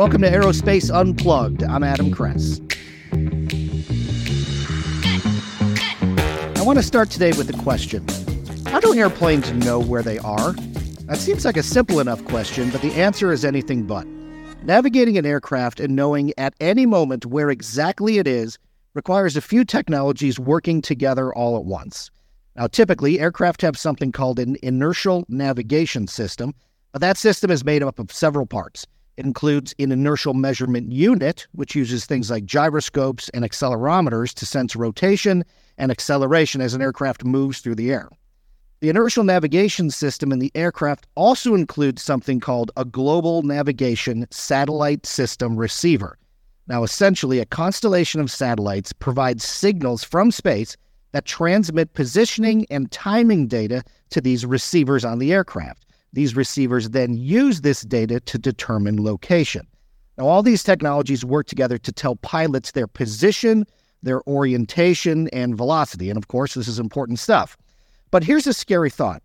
Welcome 0.00 0.22
to 0.22 0.30
Aerospace 0.30 0.90
Unplugged. 0.90 1.62
I'm 1.62 1.84
Adam 1.84 2.10
Kress. 2.10 2.58
I 6.58 6.62
want 6.62 6.78
to 6.78 6.82
start 6.82 7.10
today 7.10 7.32
with 7.32 7.50
a 7.50 7.62
question 7.62 8.06
How 8.64 8.80
do 8.80 8.94
airplanes 8.94 9.52
know 9.52 9.78
where 9.78 10.02
they 10.02 10.16
are? 10.20 10.54
That 11.04 11.18
seems 11.18 11.44
like 11.44 11.58
a 11.58 11.62
simple 11.62 12.00
enough 12.00 12.24
question, 12.24 12.70
but 12.70 12.80
the 12.80 12.94
answer 12.94 13.30
is 13.30 13.44
anything 13.44 13.82
but. 13.82 14.06
Navigating 14.62 15.18
an 15.18 15.26
aircraft 15.26 15.80
and 15.80 15.94
knowing 15.94 16.32
at 16.38 16.54
any 16.60 16.86
moment 16.86 17.26
where 17.26 17.50
exactly 17.50 18.16
it 18.16 18.26
is 18.26 18.56
requires 18.94 19.36
a 19.36 19.42
few 19.42 19.66
technologies 19.66 20.40
working 20.40 20.80
together 20.80 21.30
all 21.34 21.58
at 21.58 21.66
once. 21.66 22.10
Now, 22.56 22.68
typically, 22.68 23.20
aircraft 23.20 23.60
have 23.60 23.76
something 23.76 24.12
called 24.12 24.38
an 24.38 24.56
inertial 24.62 25.26
navigation 25.28 26.06
system, 26.06 26.54
but 26.92 27.02
that 27.02 27.18
system 27.18 27.50
is 27.50 27.66
made 27.66 27.82
up 27.82 27.98
of 27.98 28.10
several 28.10 28.46
parts. 28.46 28.86
It 29.20 29.26
includes 29.26 29.74
an 29.78 29.92
inertial 29.92 30.32
measurement 30.32 30.92
unit, 30.92 31.46
which 31.52 31.74
uses 31.74 32.06
things 32.06 32.30
like 32.30 32.46
gyroscopes 32.46 33.28
and 33.34 33.44
accelerometers 33.44 34.32
to 34.32 34.46
sense 34.46 34.74
rotation 34.74 35.44
and 35.76 35.90
acceleration 35.90 36.62
as 36.62 36.72
an 36.72 36.80
aircraft 36.80 37.22
moves 37.22 37.58
through 37.58 37.74
the 37.74 37.92
air. 37.92 38.08
The 38.80 38.88
inertial 38.88 39.22
navigation 39.22 39.90
system 39.90 40.32
in 40.32 40.38
the 40.38 40.50
aircraft 40.54 41.06
also 41.16 41.54
includes 41.54 42.00
something 42.00 42.40
called 42.40 42.70
a 42.78 42.84
Global 42.86 43.42
Navigation 43.42 44.26
Satellite 44.30 45.04
System 45.04 45.54
Receiver. 45.54 46.16
Now, 46.66 46.82
essentially, 46.82 47.40
a 47.40 47.44
constellation 47.44 48.22
of 48.22 48.30
satellites 48.30 48.90
provides 48.94 49.44
signals 49.44 50.02
from 50.02 50.30
space 50.30 50.78
that 51.12 51.26
transmit 51.26 51.92
positioning 51.92 52.64
and 52.70 52.90
timing 52.90 53.48
data 53.48 53.82
to 54.12 54.22
these 54.22 54.46
receivers 54.46 55.04
on 55.04 55.18
the 55.18 55.30
aircraft. 55.30 55.84
These 56.12 56.36
receivers 56.36 56.90
then 56.90 57.16
use 57.16 57.60
this 57.60 57.82
data 57.82 58.20
to 58.20 58.38
determine 58.38 59.02
location. 59.02 59.66
Now, 60.18 60.26
all 60.26 60.42
these 60.42 60.62
technologies 60.62 61.24
work 61.24 61.46
together 61.46 61.78
to 61.78 61.92
tell 61.92 62.16
pilots 62.16 62.72
their 62.72 62.86
position, 62.86 63.64
their 64.02 64.22
orientation, 64.28 65.28
and 65.28 65.56
velocity. 65.56 66.10
And 66.10 66.16
of 66.16 66.28
course, 66.28 66.54
this 66.54 66.68
is 66.68 66.78
important 66.78 67.18
stuff. 67.18 67.56
But 68.10 68.24
here's 68.24 68.46
a 68.46 68.52
scary 68.52 68.90
thought 68.90 69.22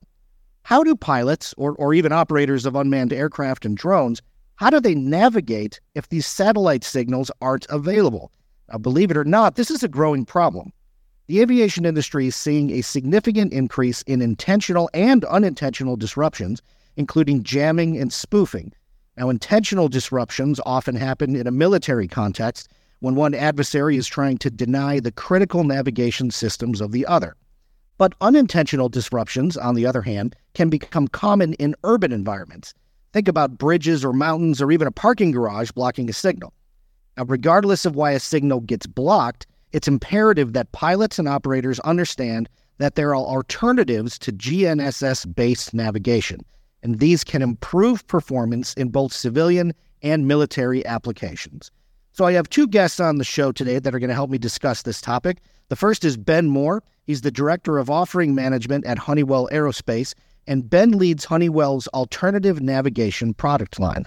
How 0.63 0.83
do 0.83 0.95
pilots, 0.95 1.53
or, 1.57 1.73
or 1.75 1.93
even 1.93 2.11
operators 2.11 2.65
of 2.65 2.75
unmanned 2.75 3.13
aircraft 3.13 3.65
and 3.65 3.75
drones, 3.75 4.21
how 4.55 4.69
do 4.69 4.79
they 4.79 4.95
navigate 4.95 5.81
if 5.95 6.09
these 6.09 6.25
satellite 6.25 6.83
signals 6.83 7.29
aren't 7.41 7.65
available? 7.69 8.31
Now, 8.71 8.77
believe 8.77 9.11
it 9.11 9.17
or 9.17 9.25
not, 9.25 9.55
this 9.55 9.69
is 9.69 9.83
a 9.83 9.87
growing 9.87 10.25
problem. 10.25 10.71
The 11.27 11.41
aviation 11.41 11.85
industry 11.85 12.27
is 12.27 12.35
seeing 12.35 12.69
a 12.69 12.81
significant 12.81 13.51
increase 13.51 14.03
in 14.03 14.21
intentional 14.21 14.91
and 14.93 15.25
unintentional 15.25 15.95
disruptions, 15.95 16.61
including 16.97 17.41
jamming 17.41 17.97
and 17.97 18.13
spoofing. 18.13 18.73
Now, 19.17 19.29
intentional 19.29 19.87
disruptions 19.87 20.59
often 20.67 20.95
happen 20.95 21.35
in 21.35 21.47
a 21.47 21.51
military 21.51 22.07
context 22.07 22.69
when 22.99 23.15
one 23.15 23.33
adversary 23.33 23.97
is 23.97 24.05
trying 24.05 24.37
to 24.37 24.51
deny 24.51 24.99
the 24.99 25.11
critical 25.11 25.63
navigation 25.63 26.29
systems 26.29 26.79
of 26.79 26.91
the 26.91 27.07
other. 27.07 27.35
But 27.97 28.13
unintentional 28.21 28.89
disruptions, 28.89 29.57
on 29.57 29.73
the 29.73 29.85
other 29.87 30.03
hand, 30.03 30.35
can 30.53 30.69
become 30.69 31.07
common 31.07 31.53
in 31.53 31.75
urban 31.83 32.11
environments. 32.11 32.75
Think 33.13 33.27
about 33.27 33.57
bridges 33.57 34.05
or 34.05 34.13
mountains 34.13 34.61
or 34.61 34.71
even 34.71 34.87
a 34.87 34.91
parking 34.91 35.31
garage 35.31 35.71
blocking 35.71 36.07
a 36.07 36.13
signal. 36.13 36.53
Now, 37.17 37.23
regardless 37.23 37.83
of 37.85 37.95
why 37.95 38.11
a 38.11 38.19
signal 38.19 38.59
gets 38.59 38.85
blocked, 38.85 39.47
it's 39.75 39.89
imperative 39.89 40.53
that 40.53 40.71
pilots 40.71 41.19
and 41.19 41.27
operators 41.27 41.81
understand 41.81 42.47
that 42.77 42.95
there 42.95 43.09
are 43.09 43.17
alternatives 43.17 44.17
to 44.19 44.31
GNSS 44.31 45.35
based 45.35 45.73
navigation, 45.73 46.39
and 46.81 46.99
these 46.99 47.25
can 47.25 47.41
improve 47.41 48.07
performance 48.07 48.73
in 48.75 48.87
both 48.87 49.11
civilian 49.11 49.73
and 50.01 50.29
military 50.29 50.85
applications. 50.85 51.71
So, 52.13 52.23
I 52.23 52.31
have 52.31 52.47
two 52.47 52.67
guests 52.67 53.01
on 53.01 53.17
the 53.17 53.25
show 53.25 53.51
today 53.51 53.79
that 53.79 53.93
are 53.93 53.99
going 53.99 54.07
to 54.07 54.13
help 54.15 54.29
me 54.29 54.37
discuss 54.37 54.83
this 54.83 55.01
topic. 55.01 55.41
The 55.67 55.75
first 55.75 56.05
is 56.05 56.15
Ben 56.15 56.49
Mohr. 56.49 56.79
He's 57.03 57.19
the 57.19 57.29
Director 57.29 57.77
of 57.77 57.89
Offering 57.89 58.33
Management 58.33 58.85
at 58.85 58.97
Honeywell 58.97 59.49
Aerospace, 59.51 60.13
and 60.47 60.69
Ben 60.69 60.91
leads 60.91 61.25
Honeywell's 61.25 61.89
alternative 61.89 62.61
navigation 62.61 63.33
product 63.33 63.77
line. 63.77 64.05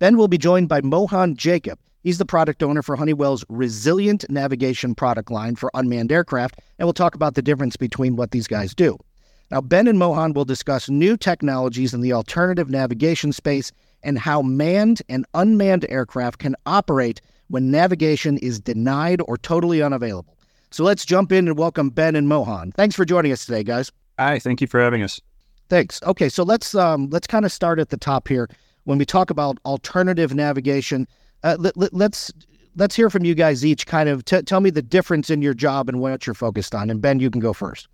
Ben 0.00 0.16
will 0.16 0.26
be 0.26 0.38
joined 0.38 0.68
by 0.68 0.80
Mohan 0.80 1.36
Jacob. 1.36 1.78
He's 2.02 2.18
the 2.18 2.26
product 2.26 2.64
owner 2.64 2.82
for 2.82 2.96
Honeywell's 2.96 3.44
Resilient 3.48 4.28
Navigation 4.28 4.92
product 4.92 5.30
line 5.30 5.54
for 5.54 5.70
unmanned 5.72 6.10
aircraft, 6.10 6.58
and 6.78 6.86
we'll 6.86 6.92
talk 6.92 7.14
about 7.14 7.34
the 7.34 7.42
difference 7.42 7.76
between 7.76 8.16
what 8.16 8.32
these 8.32 8.48
guys 8.48 8.74
do. 8.74 8.98
Now, 9.52 9.60
Ben 9.60 9.86
and 9.86 10.00
Mohan 10.00 10.32
will 10.32 10.44
discuss 10.44 10.88
new 10.88 11.16
technologies 11.16 11.94
in 11.94 12.00
the 12.00 12.12
alternative 12.12 12.68
navigation 12.70 13.32
space 13.32 13.70
and 14.02 14.18
how 14.18 14.42
manned 14.42 15.00
and 15.08 15.24
unmanned 15.34 15.86
aircraft 15.88 16.40
can 16.40 16.56
operate 16.66 17.20
when 17.48 17.70
navigation 17.70 18.36
is 18.38 18.58
denied 18.58 19.20
or 19.28 19.38
totally 19.38 19.80
unavailable. 19.80 20.36
So 20.72 20.82
let's 20.82 21.04
jump 21.04 21.30
in 21.30 21.46
and 21.46 21.56
welcome 21.56 21.90
Ben 21.90 22.16
and 22.16 22.28
Mohan. 22.28 22.72
Thanks 22.72 22.96
for 22.96 23.04
joining 23.04 23.30
us 23.30 23.44
today, 23.44 23.62
guys. 23.62 23.92
Hi, 24.18 24.40
thank 24.40 24.60
you 24.60 24.66
for 24.66 24.80
having 24.80 25.02
us. 25.04 25.20
Thanks. 25.68 26.02
Okay, 26.02 26.28
so 26.28 26.42
let's 26.42 26.74
um, 26.74 27.10
let's 27.10 27.26
kind 27.26 27.44
of 27.44 27.52
start 27.52 27.78
at 27.78 27.90
the 27.90 27.96
top 27.96 28.26
here. 28.26 28.48
When 28.84 28.98
we 28.98 29.04
talk 29.04 29.30
about 29.30 29.58
alternative 29.64 30.34
navigation, 30.34 31.06
uh, 31.42 31.56
let, 31.58 31.76
us 31.76 31.88
let's, 31.92 32.32
let's 32.76 32.94
hear 32.94 33.10
from 33.10 33.24
you 33.24 33.34
guys 33.34 33.64
each. 33.64 33.86
Kind 33.86 34.08
of 34.08 34.24
t- 34.24 34.42
tell 34.42 34.60
me 34.60 34.70
the 34.70 34.82
difference 34.82 35.30
in 35.30 35.42
your 35.42 35.54
job 35.54 35.88
and 35.88 36.00
what 36.00 36.26
you're 36.26 36.34
focused 36.34 36.74
on. 36.74 36.90
And 36.90 37.00
Ben, 37.00 37.20
you 37.20 37.30
can 37.30 37.40
go 37.40 37.52
first. 37.52 37.88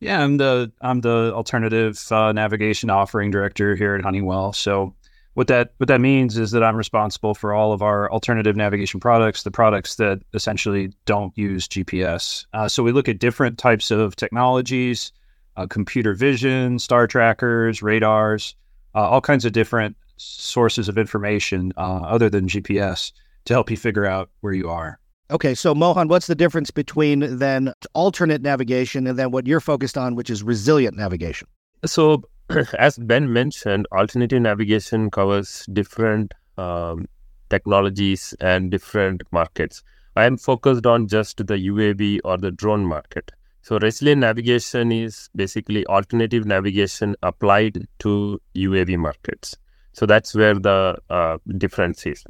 Yeah, 0.00 0.20
I'm 0.20 0.36
the 0.36 0.72
I'm 0.80 1.00
the 1.00 1.32
alternative 1.32 2.00
uh, 2.10 2.32
navigation 2.32 2.90
offering 2.90 3.30
director 3.30 3.76
here 3.76 3.94
at 3.94 4.02
Honeywell. 4.02 4.52
So 4.52 4.96
what 5.34 5.46
that 5.46 5.74
what 5.76 5.86
that 5.86 6.00
means 6.00 6.36
is 6.36 6.50
that 6.50 6.64
I'm 6.64 6.76
responsible 6.76 7.34
for 7.34 7.54
all 7.54 7.72
of 7.72 7.82
our 7.82 8.10
alternative 8.10 8.56
navigation 8.56 9.00
products, 9.00 9.44
the 9.44 9.52
products 9.52 9.94
that 9.96 10.20
essentially 10.34 10.92
don't 11.06 11.36
use 11.38 11.68
GPS. 11.68 12.46
Uh, 12.52 12.68
so 12.68 12.82
we 12.82 12.90
look 12.92 13.08
at 13.08 13.20
different 13.20 13.58
types 13.58 13.92
of 13.92 14.16
technologies, 14.16 15.12
uh, 15.56 15.66
computer 15.68 16.14
vision, 16.14 16.80
star 16.80 17.06
trackers, 17.06 17.80
radars, 17.80 18.56
uh, 18.94 19.08
all 19.08 19.20
kinds 19.20 19.44
of 19.44 19.52
different 19.52 19.96
sources 20.16 20.88
of 20.88 20.98
information 20.98 21.72
uh, 21.76 22.00
other 22.02 22.28
than 22.28 22.46
GPS 22.46 23.12
to 23.44 23.54
help 23.54 23.70
you 23.70 23.76
figure 23.76 24.06
out 24.06 24.30
where 24.40 24.52
you 24.52 24.68
are. 24.68 24.98
Okay, 25.30 25.54
so 25.54 25.74
Mohan, 25.74 26.08
what's 26.08 26.26
the 26.26 26.34
difference 26.34 26.70
between 26.70 27.38
then 27.38 27.72
alternate 27.94 28.42
navigation 28.42 29.06
and 29.06 29.18
then 29.18 29.30
what 29.30 29.46
you're 29.46 29.60
focused 29.60 29.96
on, 29.96 30.14
which 30.14 30.28
is 30.28 30.42
resilient 30.42 30.96
navigation? 30.96 31.48
So 31.86 32.22
as 32.78 32.98
Ben 32.98 33.32
mentioned, 33.32 33.86
alternative 33.92 34.42
navigation 34.42 35.10
covers 35.10 35.66
different 35.72 36.34
um, 36.58 37.06
technologies 37.48 38.34
and 38.40 38.70
different 38.70 39.22
markets. 39.30 39.82
I 40.16 40.24
am 40.24 40.36
focused 40.36 40.86
on 40.86 41.08
just 41.08 41.38
the 41.38 41.54
UAV 41.54 42.20
or 42.24 42.36
the 42.36 42.50
drone 42.50 42.84
market. 42.84 43.32
So, 43.62 43.78
resilient 43.78 44.20
navigation 44.20 44.90
is 44.90 45.30
basically 45.36 45.86
alternative 45.86 46.44
navigation 46.44 47.14
applied 47.22 47.86
to 48.00 48.40
UAV 48.56 48.98
markets. 48.98 49.56
So, 49.92 50.06
that's 50.06 50.34
where 50.34 50.54
the 50.54 50.96
uh, 51.10 51.38
difference 51.58 52.06
is. 52.06 52.24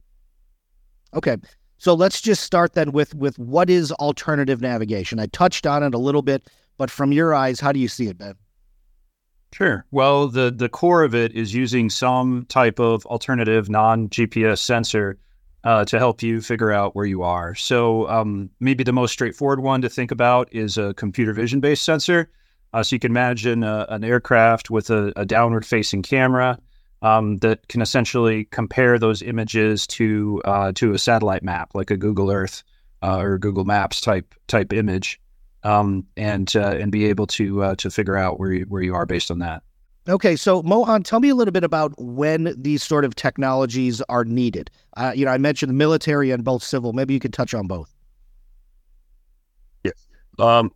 Okay. 1.15 1.37
So 1.83 1.95
let's 1.95 2.21
just 2.21 2.45
start 2.45 2.75
then 2.75 2.93
with 2.93 3.13
with 3.17 3.37
what 3.41 3.69
is 3.69 3.91
alternative 3.93 4.61
navigation. 4.61 5.19
I 5.19 5.27
touched 5.27 5.67
on 5.67 5.83
it 5.83 5.95
a 5.95 5.99
little 5.99 6.23
bit, 6.23 6.49
but 6.79 6.93
from 6.93 7.11
your 7.11 7.35
eyes, 7.35 7.59
how 7.59 7.73
do 7.73 7.81
you 7.81 7.89
see 7.89 8.07
it, 8.07 8.19
Ben? 8.19 8.35
Sure. 9.53 9.85
Well, 9.91 10.29
the 10.29 10.53
the 10.53 10.69
core 10.69 11.03
of 11.03 11.13
it 11.13 11.33
is 11.33 11.53
using 11.53 11.91
some 11.91 12.47
type 12.49 12.79
of 12.79 13.05
alternative 13.07 13.69
non 13.69 14.09
GPS 14.11 14.59
sensor 14.59 15.19
uh, 15.65 15.85
to 15.87 15.99
help 15.99 16.23
you 16.23 16.41
figure 16.41 16.71
out 16.71 16.95
where 16.95 17.05
you 17.05 17.23
are. 17.23 17.55
So 17.57 18.09
um, 18.09 18.49
maybe 18.61 18.85
the 18.85 18.93
most 18.93 19.11
straightforward 19.11 19.61
one 19.61 19.83
to 19.83 19.89
think 19.89 20.13
about 20.13 20.49
is 20.53 20.79
a 20.79 20.95
computer 20.95 21.33
vision 21.33 21.59
based 21.59 21.85
sensor. 21.85 22.31
Uh, 22.73 22.83
so 22.83 22.95
you 22.95 23.01
can 23.01 23.11
imagine 23.11 23.65
a, 23.65 23.87
an 23.91 24.05
aircraft 24.05 24.71
with 24.71 24.89
a, 24.89 25.13
a 25.17 25.27
downward 25.27 25.67
facing 25.67 26.03
camera 26.03 26.59
um, 27.03 27.39
that 27.39 27.69
can 27.69 27.83
essentially 27.83 28.45
compare 28.47 28.99
those 28.99 29.21
images 29.23 29.87
to 29.89 30.41
uh, 30.45 30.73
to 30.73 30.93
a 30.93 30.99
satellite 30.99 31.43
map, 31.43 31.75
like 31.75 31.91
a 31.91 31.97
Google 31.97 32.31
Earth 32.31 32.63
uh, 33.03 33.19
or 33.19 33.39
Google 33.39 33.65
Maps 33.65 34.01
type 34.01 34.35
type 34.47 34.73
image 34.73 35.21
um, 35.65 36.07
and 36.17 36.55
uh, 36.57 36.77
and 36.81 36.91
be 36.91 37.07
able 37.07 37.27
to 37.29 37.63
uh, 37.63 37.75
to 37.77 37.91
figure 37.91 38.17
out 38.17 38.39
where 38.39 38.53
you, 38.53 38.65
where 38.69 38.83
you 38.83 38.95
are 38.95 39.07
based 39.07 39.31
on 39.31 39.41
that. 39.41 39.63
Okay, 40.09 40.35
so 40.35 40.63
Mohan, 40.63 41.05
tell 41.05 41.21
me 41.21 41.29
a 41.29 41.35
little 41.35 41.53
bit 41.53 41.63
about 41.63 41.93
when 41.97 42.55
these 42.57 42.83
sort 42.83 43.05
of 43.05 43.15
technologies 43.15 44.01
are 44.09 44.25
needed. 44.25 44.69
Uh, 44.97 45.13
you 45.15 45.25
know, 45.25 45.31
I 45.31 45.39
mentioned 45.39 45.77
military 45.79 46.33
and 46.33 46.43
both 46.43 46.65
civil. 46.65 46.93
Maybe 46.93 47.15
you 47.15 47.21
could 47.21 47.33
touch 47.33 47.55
on 47.55 47.69
both. 47.69 47.95
Yes. 49.85 50.09
Um, 50.41 50.73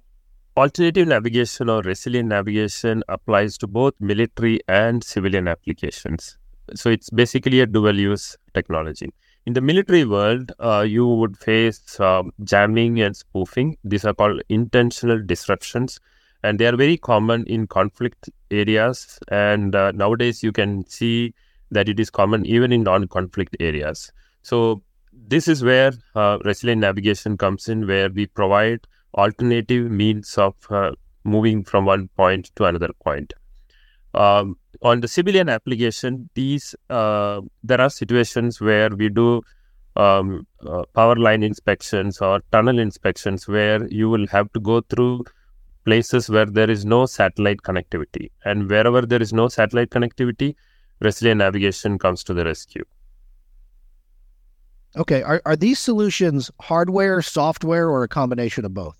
alternative 0.56 1.06
navigation 1.06 1.68
or 1.68 1.82
resilient 1.82 2.28
navigation 2.28 3.02
applies 3.08 3.58
to 3.58 3.66
both 3.66 3.92
military 4.00 4.58
and 4.68 5.04
civilian 5.04 5.48
applications. 5.48 6.38
So 6.74 6.90
it's 6.90 7.10
basically 7.10 7.60
a 7.60 7.66
dual 7.66 7.98
use 7.98 8.36
technology. 8.54 9.12
In 9.44 9.52
the 9.52 9.60
military 9.60 10.04
world, 10.04 10.52
uh, 10.58 10.80
you 10.80 11.06
would 11.06 11.36
face 11.36 12.00
um, 12.00 12.32
jamming 12.42 13.00
and 13.00 13.14
spoofing. 13.14 13.76
These 13.84 14.04
are 14.04 14.14
called 14.14 14.42
intentional 14.48 15.22
disruptions, 15.22 16.00
and 16.42 16.58
they 16.58 16.66
are 16.66 16.76
very 16.76 16.96
common 16.96 17.44
in 17.46 17.66
conflict 17.66 18.30
areas. 18.50 19.18
And 19.28 19.76
uh, 19.76 19.92
nowadays, 19.92 20.42
you 20.42 20.52
can 20.52 20.86
see 20.88 21.34
that 21.70 21.88
it 21.88 22.00
is 22.00 22.10
common 22.10 22.46
even 22.46 22.72
in 22.72 22.82
non-conflict 22.82 23.56
areas. 23.60 24.10
So 24.42 24.82
this 25.12 25.46
is 25.48 25.62
where 25.62 25.92
uh, 26.14 26.38
resilient 26.44 26.80
navigation 26.80 27.36
comes 27.36 27.68
in, 27.68 27.86
where 27.86 28.08
we 28.08 28.26
provide 28.26 28.80
alternative 29.14 29.90
means 29.90 30.36
of 30.38 30.54
uh, 30.70 30.92
moving 31.24 31.64
from 31.64 31.84
one 31.84 32.08
point 32.16 32.50
to 32.56 32.64
another 32.64 32.90
point. 33.02 33.32
Um, 34.14 34.56
on 34.82 35.00
the 35.00 35.08
civilian 35.08 35.48
application, 35.48 36.28
these 36.34 36.74
uh, 36.90 37.40
there 37.62 37.80
are 37.80 37.90
situations 37.90 38.60
where 38.60 38.90
we 38.90 39.08
do 39.08 39.42
um, 39.96 40.46
uh, 40.66 40.84
power 40.94 41.16
line 41.16 41.42
inspections 41.42 42.20
or 42.20 42.40
tunnel 42.52 42.78
inspections 42.78 43.48
where 43.48 43.86
you 43.88 44.08
will 44.08 44.26
have 44.28 44.52
to 44.52 44.60
go 44.60 44.80
through 44.82 45.24
places 45.84 46.28
where 46.28 46.46
there 46.46 46.70
is 46.70 46.84
no 46.84 47.06
satellite 47.06 47.62
connectivity, 47.62 48.30
and 48.44 48.68
wherever 48.68 49.02
there 49.02 49.22
is 49.22 49.32
no 49.32 49.48
satellite 49.48 49.90
connectivity, 49.90 50.54
resilient 51.00 51.38
navigation 51.38 51.98
comes 51.98 52.24
to 52.24 52.34
the 52.34 52.44
rescue. 52.44 52.84
Okay, 54.96 55.22
are 55.22 55.43
are 55.44 55.56
these 55.56 55.78
solutions 55.78 56.50
hardware, 56.60 57.20
software, 57.22 57.88
or 57.88 58.02
a 58.02 58.08
combination 58.08 58.64
of 58.64 58.72
both? 58.72 58.96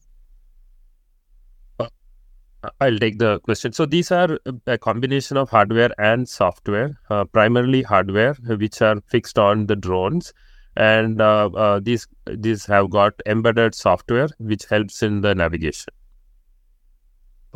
I'll 2.81 2.98
take 2.98 3.19
the 3.19 3.38
question. 3.40 3.72
So 3.72 3.87
these 3.87 4.10
are 4.10 4.38
a 4.66 4.78
combination 4.78 5.37
of 5.37 5.50
hardware 5.50 5.90
and 5.98 6.28
software, 6.28 6.98
uh, 7.10 7.25
primarily 7.25 7.82
hardware, 7.82 8.34
which 8.34 8.82
are 8.82 9.00
fixed 9.08 9.38
on 9.38 9.66
the 9.66 9.76
drones, 9.76 10.32
and 10.76 11.20
uh, 11.20 11.50
uh, 11.54 11.81
these 11.81 12.06
these 12.26 12.66
have 12.66 12.90
got 12.90 13.14
embedded 13.25 13.75
software 13.75 14.28
which 14.38 14.64
helps 14.66 15.02
in 15.02 15.20
the 15.20 15.34
navigation. 15.34 15.92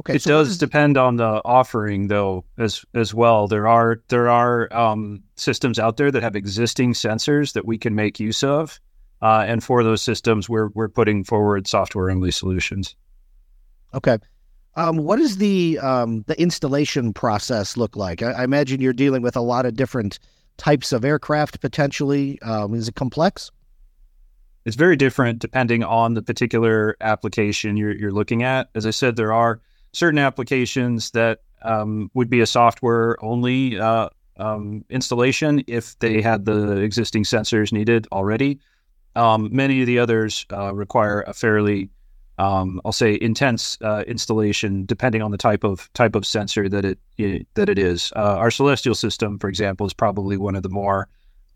Okay, 0.00 0.14
it 0.14 0.22
so 0.22 0.30
does 0.30 0.56
depend 0.56 0.96
on 0.96 1.16
the 1.16 1.42
offering, 1.44 2.08
though, 2.08 2.42
as 2.56 2.86
as 2.94 3.12
well. 3.12 3.46
There 3.46 3.68
are 3.68 4.00
there 4.08 4.30
are 4.30 4.72
um, 4.72 5.22
systems 5.36 5.78
out 5.78 5.98
there 5.98 6.10
that 6.10 6.22
have 6.22 6.34
existing 6.34 6.94
sensors 6.94 7.52
that 7.52 7.66
we 7.66 7.76
can 7.76 7.94
make 7.94 8.18
use 8.18 8.42
of, 8.42 8.80
uh, 9.20 9.44
and 9.46 9.62
for 9.62 9.84
those 9.84 10.00
systems, 10.00 10.48
we're 10.48 10.68
we're 10.68 10.88
putting 10.88 11.22
forward 11.22 11.66
software 11.66 12.10
only 12.10 12.30
solutions. 12.30 12.96
Okay. 13.92 14.16
Um, 14.76 14.96
what 14.96 15.18
does 15.18 15.36
the 15.36 15.78
um, 15.80 16.24
the 16.26 16.40
installation 16.40 17.12
process 17.12 17.76
look 17.76 17.94
like? 17.94 18.22
I, 18.22 18.30
I, 18.30 18.44
imagine 18.44 18.80
you're 18.80 18.94
dealing 18.94 19.20
with 19.20 19.36
a 19.36 19.42
lot 19.42 19.66
of 19.66 19.74
different 19.74 20.18
types 20.56 20.92
of 20.92 21.04
aircraft 21.04 21.60
potentially. 21.60 22.40
Um, 22.40 22.72
is 22.72 22.88
it 22.88 22.94
complex? 22.94 23.50
It's 24.64 24.76
very 24.76 24.96
different 24.96 25.40
depending 25.40 25.84
on 25.84 26.14
the 26.14 26.22
particular 26.22 26.96
application 27.02 27.76
you're, 27.76 27.94
you're 27.94 28.12
looking 28.12 28.42
at. 28.42 28.70
As 28.74 28.86
I 28.86 28.90
said, 28.90 29.16
there 29.16 29.32
are 29.32 29.60
certain 29.92 30.18
applications 30.18 31.10
that 31.12 31.40
um, 31.62 32.10
would 32.14 32.30
be 32.30 32.40
a 32.40 32.46
software 32.46 33.22
only 33.22 33.78
uh, 33.78 34.08
um, 34.36 34.84
installation 34.88 35.62
if 35.66 35.98
they 35.98 36.22
had 36.22 36.44
the 36.44 36.78
existing 36.78 37.24
sensors 37.24 37.72
needed 37.72 38.06
already. 38.12 38.60
Um, 39.16 39.48
many 39.52 39.80
of 39.80 39.86
the 39.86 39.98
others 39.98 40.46
uh, 40.52 40.74
require 40.74 41.22
a 41.26 41.34
fairly 41.34 41.90
um, 42.40 42.80
I'll 42.86 42.92
say 42.92 43.18
intense 43.20 43.76
uh, 43.82 44.02
installation, 44.06 44.86
depending 44.86 45.20
on 45.20 45.30
the 45.30 45.36
type 45.36 45.62
of 45.62 45.92
type 45.92 46.14
of 46.14 46.24
sensor 46.24 46.70
that 46.70 46.86
it, 46.86 46.98
it 47.18 47.46
that 47.52 47.68
it 47.68 47.78
is. 47.78 48.14
Uh, 48.16 48.36
our 48.38 48.50
Celestial 48.50 48.94
system, 48.94 49.38
for 49.38 49.50
example, 49.50 49.86
is 49.86 49.92
probably 49.92 50.38
one 50.38 50.56
of 50.56 50.62
the 50.62 50.70
more 50.70 51.06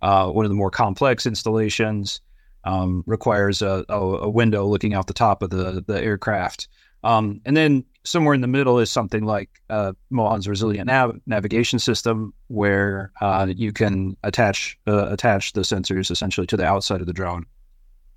uh, 0.02 0.28
one 0.28 0.44
of 0.44 0.50
the 0.50 0.56
more 0.56 0.70
complex 0.70 1.24
installations. 1.24 2.20
Um, 2.66 3.04
requires 3.06 3.60
a, 3.60 3.84
a, 3.90 4.30
window 4.30 4.64
looking 4.64 4.94
out 4.94 5.06
the 5.06 5.12
top 5.12 5.42
of 5.42 5.50
the 5.50 5.84
the 5.86 6.02
aircraft, 6.02 6.68
um, 7.02 7.42
and 7.44 7.54
then 7.54 7.84
somewhere 8.04 8.34
in 8.34 8.40
the 8.40 8.46
middle 8.46 8.78
is 8.78 8.90
something 8.90 9.24
like 9.24 9.48
uh, 9.70 9.92
Mohan's 10.10 10.46
resilient 10.46 10.86
nav- 10.86 11.18
navigation 11.26 11.78
system, 11.78 12.32
where 12.48 13.10
uh, 13.20 13.46
you 13.48 13.72
can 13.72 14.16
attach 14.22 14.78
uh, 14.86 15.08
attach 15.10 15.52
the 15.54 15.62
sensors 15.62 16.10
essentially 16.10 16.46
to 16.46 16.56
the 16.56 16.64
outside 16.64 17.00
of 17.00 17.06
the 17.06 17.12
drone. 17.12 17.46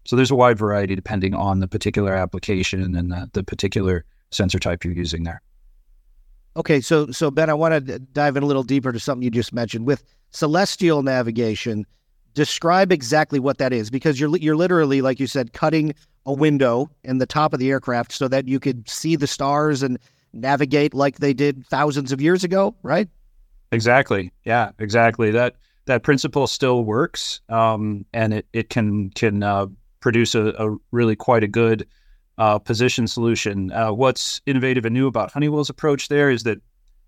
So 0.06 0.16
there's 0.16 0.32
a 0.32 0.36
wide 0.36 0.58
variety 0.58 0.96
depending 0.96 1.34
on 1.34 1.60
the 1.60 1.68
particular 1.68 2.14
application 2.14 2.96
and 2.96 3.12
the, 3.12 3.30
the 3.34 3.44
particular 3.44 4.06
sensor 4.32 4.60
type 4.60 4.84
you're 4.84 4.94
using 4.94 5.24
there. 5.24 5.42
Okay, 6.56 6.82
so 6.82 7.12
so 7.12 7.30
Ben, 7.30 7.50
I 7.50 7.54
want 7.54 7.88
to 7.88 8.00
dive 8.00 8.36
in 8.36 8.44
a 8.44 8.46
little 8.46 8.64
deeper 8.64 8.92
to 8.92 9.00
something 9.00 9.24
you 9.24 9.30
just 9.30 9.54
mentioned 9.54 9.86
with 9.86 10.04
celestial 10.32 11.04
navigation. 11.04 11.86
Describe 12.34 12.92
exactly 12.92 13.40
what 13.40 13.58
that 13.58 13.74
is, 13.74 13.90
because 13.90 14.20
you're 14.20 14.36
you're 14.38 14.56
literally, 14.56 15.02
like 15.02 15.20
you 15.20 15.28
said, 15.28 15.54
cutting 15.54 15.94
a 16.28 16.34
window 16.34 16.90
in 17.04 17.18
the 17.18 17.26
top 17.26 17.54
of 17.54 17.60
the 17.60 17.72
aircraft 17.72 18.12
so 18.12 18.28
that 18.28 18.48
you 18.48 18.60
could 18.60 18.88
see 18.88 19.16
the 19.16 19.26
stars 19.26 19.82
and 19.82 19.98
navigate 20.34 20.94
like 20.94 21.18
they 21.18 21.34
did 21.34 21.66
thousands 21.66 22.12
of 22.12 22.22
years 22.22 22.44
ago, 22.44 22.76
right? 22.84 23.10
Exactly. 23.72 24.32
Yeah, 24.44 24.72
exactly. 24.78 25.32
That 25.32 25.56
that 25.86 26.04
principle 26.04 26.48
still 26.48 26.84
works, 26.84 27.42
um, 27.50 28.06
and 28.14 28.34
it 28.34 28.46
it 28.54 28.70
can 28.70 29.10
can 29.12 29.42
uh, 29.42 29.68
produce 30.02 30.36
a, 30.36 30.54
a 30.60 30.76
really 30.92 31.16
quite 31.16 31.44
a 31.44 31.48
good 31.48 31.88
uh, 32.38 32.60
position 32.60 33.08
solution. 33.08 33.72
Uh, 33.72 33.92
what's 33.92 34.42
innovative 34.46 34.86
and 34.86 34.94
new 34.94 35.08
about 35.08 35.32
Honeywell's 35.32 35.70
approach 35.70 36.10
there 36.10 36.30
is 36.30 36.44
that 36.44 36.60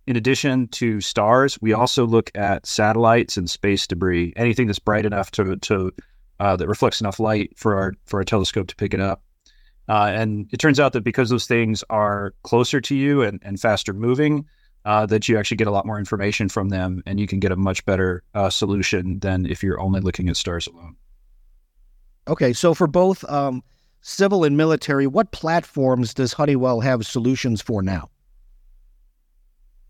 in 0.07 0.15
addition 0.15 0.67
to 0.69 1.01
stars, 1.01 1.61
we 1.61 1.71
also 1.71 2.05
look 2.05 2.31
at 2.35 2.65
satellites 2.65 3.37
and 3.37 3.49
space 3.49 3.85
debris, 3.85 4.33
anything 4.35 4.65
that's 4.65 4.79
bright 4.79 5.05
enough 5.05 5.29
to, 5.31 5.55
to 5.57 5.91
uh, 6.39 6.55
that 6.55 6.67
reflects 6.67 7.01
enough 7.01 7.19
light 7.19 7.51
for 7.55 7.75
our 7.75 7.93
for 8.05 8.19
our 8.19 8.23
telescope 8.23 8.67
to 8.67 8.75
pick 8.75 8.93
it 8.93 8.99
up. 8.99 9.23
Uh, 9.87 10.11
and 10.13 10.47
it 10.51 10.57
turns 10.57 10.79
out 10.79 10.93
that 10.93 11.03
because 11.03 11.29
those 11.29 11.47
things 11.47 11.83
are 11.89 12.35
closer 12.43 12.79
to 12.79 12.95
you 12.95 13.23
and, 13.23 13.39
and 13.43 13.59
faster 13.59 13.91
moving, 13.91 14.45
uh, 14.85 15.05
that 15.07 15.27
you 15.27 15.37
actually 15.37 15.57
get 15.57 15.67
a 15.67 15.71
lot 15.71 15.85
more 15.85 15.97
information 15.97 16.47
from 16.47 16.69
them, 16.69 17.01
and 17.05 17.19
you 17.19 17.25
can 17.25 17.39
get 17.39 17.51
a 17.51 17.55
much 17.55 17.83
better 17.85 18.23
uh, 18.35 18.49
solution 18.49 19.19
than 19.19 19.45
if 19.45 19.63
you're 19.63 19.79
only 19.79 19.99
looking 19.99 20.29
at 20.29 20.37
stars 20.37 20.67
alone. 20.67 20.95
Okay, 22.27 22.53
so 22.53 22.75
for 22.75 22.85
both 22.85 23.27
um, 23.29 23.63
civil 24.01 24.43
and 24.43 24.55
military, 24.55 25.07
what 25.07 25.31
platforms 25.31 26.13
does 26.13 26.33
Honeywell 26.33 26.79
have 26.81 27.05
solutions 27.05 27.61
for 27.61 27.81
now? 27.81 28.09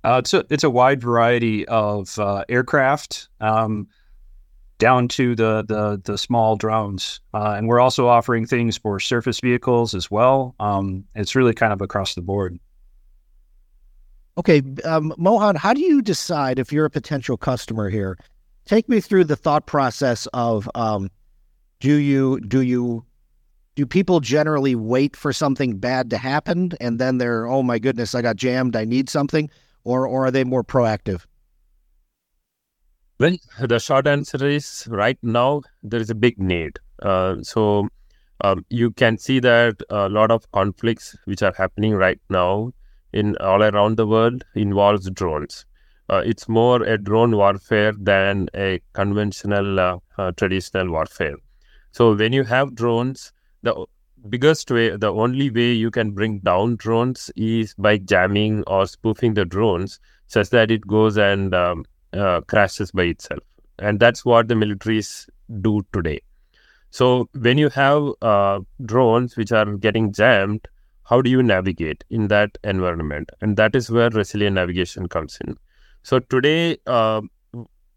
Uh, 0.05 0.21
it's 0.23 0.33
a 0.33 0.45
it's 0.49 0.63
a 0.63 0.69
wide 0.69 1.01
variety 1.01 1.67
of 1.67 2.17
uh, 2.17 2.45
aircraft, 2.47 3.27
um, 3.41 3.85
down 4.79 5.07
to 5.09 5.35
the 5.35 5.63
the, 5.67 6.01
the 6.03 6.17
small 6.17 6.55
drones, 6.55 7.21
uh, 7.33 7.53
and 7.57 7.67
we're 7.67 7.79
also 7.79 8.07
offering 8.07 8.45
things 8.45 8.77
for 8.77 8.99
surface 8.99 9.39
vehicles 9.39 9.93
as 9.93 10.09
well. 10.09 10.55
Um, 10.59 11.05
it's 11.15 11.35
really 11.35 11.53
kind 11.53 11.71
of 11.71 11.81
across 11.81 12.15
the 12.15 12.21
board. 12.21 12.59
Okay, 14.37 14.63
um, 14.85 15.13
Mohan, 15.17 15.55
how 15.55 15.73
do 15.73 15.81
you 15.81 16.01
decide 16.01 16.59
if 16.59 16.71
you're 16.71 16.85
a 16.85 16.89
potential 16.89 17.37
customer 17.37 17.89
here? 17.89 18.17
Take 18.65 18.87
me 18.87 19.01
through 19.01 19.25
the 19.25 19.35
thought 19.35 19.65
process 19.65 20.27
of 20.33 20.69
um, 20.75 21.09
do 21.79 21.95
you 21.95 22.39
do 22.41 22.61
you 22.61 23.05
do 23.75 23.85
people 23.85 24.19
generally 24.19 24.75
wait 24.75 25.15
for 25.15 25.31
something 25.31 25.77
bad 25.77 26.09
to 26.09 26.17
happen 26.17 26.73
and 26.81 26.99
then 26.99 27.17
they're 27.17 27.47
oh 27.47 27.63
my 27.63 27.79
goodness 27.79 28.13
i 28.13 28.21
got 28.21 28.35
jammed 28.35 28.75
i 28.75 28.83
need 28.83 29.09
something 29.09 29.49
or 29.85 30.05
or 30.05 30.25
are 30.25 30.31
they 30.31 30.43
more 30.43 30.63
proactive 30.63 31.25
well 33.19 33.35
the 33.67 33.79
short 33.79 34.07
answer 34.07 34.47
is 34.47 34.87
right 34.89 35.17
now 35.21 35.61
there 35.83 35.99
is 35.99 36.09
a 36.09 36.15
big 36.15 36.39
need. 36.39 36.79
Uh, 37.01 37.35
so 37.41 37.87
um, 38.41 38.65
you 38.69 38.91
can 38.91 39.17
see 39.17 39.39
that 39.39 39.75
a 39.89 40.07
lot 40.07 40.31
of 40.31 40.49
conflicts 40.51 41.17
which 41.25 41.43
are 41.43 41.53
happening 41.57 41.93
right 41.93 42.19
now 42.29 42.71
in 43.11 43.35
all 43.37 43.63
around 43.63 43.97
the 43.97 44.07
world 44.07 44.45
involves 44.55 45.09
drones. 45.11 45.65
Uh, 46.09 46.21
it's 46.25 46.47
more 46.47 46.81
a 46.83 46.97
drone 46.97 47.35
warfare 47.35 47.93
than 47.99 48.49
a 48.55 48.81
conventional 48.93 49.79
uh, 49.79 49.97
uh 50.17 50.31
traditional 50.31 50.89
warfare. 50.89 51.35
So 51.91 52.15
when 52.15 52.33
you 52.33 52.43
have 52.43 52.75
drones, 52.75 53.33
the 53.63 53.85
biggest 54.29 54.71
way, 54.71 54.95
the 54.95 55.11
only 55.11 55.49
way 55.49 55.73
you 55.73 55.91
can 55.91 56.11
bring 56.11 56.39
down 56.39 56.77
drones 56.77 57.29
is 57.35 57.73
by 57.77 57.97
jamming 57.97 58.63
or 58.67 58.87
spoofing 58.87 59.33
the 59.33 59.45
drones 59.45 59.99
such 60.27 60.49
that 60.51 60.71
it 60.71 60.87
goes 60.87 61.17
and 61.17 61.53
um, 61.53 61.85
uh, 62.13 62.41
crashes 62.41 62.91
by 62.91 63.03
itself. 63.03 63.43
And 63.79 63.99
that's 63.99 64.25
what 64.25 64.47
the 64.47 64.55
militaries 64.55 65.29
do 65.61 65.85
today. 65.93 66.21
So 66.91 67.29
when 67.33 67.57
you 67.57 67.69
have 67.69 68.09
uh, 68.21 68.59
drones 68.85 69.37
which 69.37 69.51
are 69.51 69.65
getting 69.77 70.11
jammed, 70.11 70.67
how 71.03 71.21
do 71.21 71.29
you 71.29 71.43
navigate 71.43 72.03
in 72.09 72.27
that 72.27 72.57
environment? 72.63 73.29
And 73.41 73.57
that 73.57 73.75
is 73.75 73.89
where 73.89 74.09
resilient 74.09 74.55
navigation 74.55 75.07
comes 75.07 75.37
in. 75.45 75.57
So 76.03 76.19
today, 76.19 76.77
uh, 76.87 77.21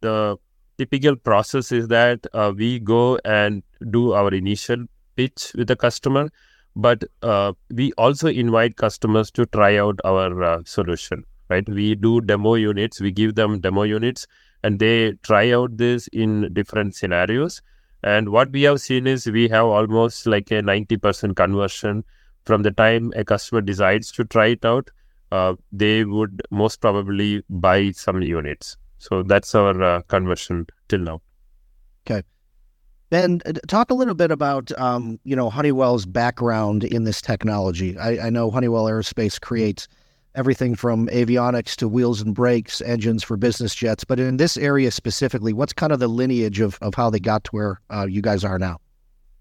the 0.00 0.36
typical 0.78 1.16
process 1.16 1.72
is 1.72 1.88
that 1.88 2.26
uh, 2.32 2.52
we 2.56 2.78
go 2.78 3.18
and 3.24 3.62
do 3.90 4.12
our 4.12 4.32
initial 4.34 4.84
pitch 5.16 5.52
with 5.54 5.68
the 5.68 5.76
customer, 5.76 6.30
but 6.74 7.04
uh, 7.22 7.52
we 7.70 7.92
also 7.92 8.28
invite 8.28 8.76
customers 8.76 9.30
to 9.32 9.46
try 9.46 9.76
out 9.76 10.00
our 10.04 10.42
uh, 10.42 10.62
solution. 10.64 11.24
Right? 11.48 11.68
We 11.68 11.94
do 11.94 12.20
demo 12.20 12.54
units. 12.54 13.00
We 13.00 13.12
give 13.12 13.34
them 13.34 13.60
demo 13.60 13.82
units, 13.82 14.26
and 14.62 14.78
they 14.78 15.12
try 15.22 15.52
out 15.52 15.76
this 15.76 16.08
in 16.08 16.52
different 16.52 16.94
scenarios. 16.94 17.60
And 18.02 18.30
what 18.30 18.50
we 18.50 18.62
have 18.62 18.80
seen 18.80 19.06
is 19.06 19.26
we 19.26 19.48
have 19.48 19.66
almost 19.66 20.26
like 20.26 20.50
a 20.50 20.62
ninety 20.62 20.96
percent 20.96 21.36
conversion 21.36 22.04
from 22.44 22.62
the 22.62 22.70
time 22.70 23.12
a 23.16 23.24
customer 23.24 23.60
decides 23.60 24.10
to 24.12 24.24
try 24.24 24.46
it 24.48 24.64
out. 24.64 24.90
Uh, 25.30 25.54
they 25.70 26.04
would 26.04 26.42
most 26.50 26.80
probably 26.80 27.42
buy 27.48 27.90
some 27.92 28.20
units. 28.22 28.76
So 28.98 29.22
that's 29.22 29.54
our 29.54 29.82
uh, 29.82 30.02
conversion 30.02 30.66
till 30.88 31.00
now. 31.00 31.22
Okay. 32.06 32.22
Ben, 33.10 33.40
uh, 33.46 33.52
talk 33.68 33.90
a 33.90 33.94
little 33.94 34.14
bit 34.14 34.30
about 34.30 34.72
um, 34.78 35.18
you 35.24 35.36
know 35.36 35.50
Honeywell's 35.50 36.06
background 36.06 36.84
in 36.84 37.04
this 37.04 37.20
technology. 37.20 37.98
I, 37.98 38.26
I, 38.26 38.30
know 38.30 38.50
Honeywell 38.50 38.84
Aerospace 38.84 39.40
creates 39.40 39.86
everything 40.34 40.74
from 40.74 41.08
avionics 41.08 41.76
to 41.76 41.88
wheels 41.88 42.20
and 42.20 42.34
brakes, 42.34 42.80
engines 42.80 43.22
for 43.22 43.36
business 43.36 43.74
jets. 43.74 44.04
But 44.04 44.18
in 44.18 44.36
this 44.36 44.56
area 44.56 44.90
specifically, 44.90 45.52
what's 45.52 45.72
kind 45.72 45.92
of 45.92 45.98
the 45.98 46.08
lineage 46.08 46.60
of, 46.60 46.78
of 46.82 46.94
how 46.94 47.10
they 47.10 47.20
got 47.20 47.44
to 47.44 47.50
where 47.50 47.80
uh, 47.90 48.06
you 48.08 48.22
guys 48.22 48.44
are 48.44 48.58
now? 48.58 48.78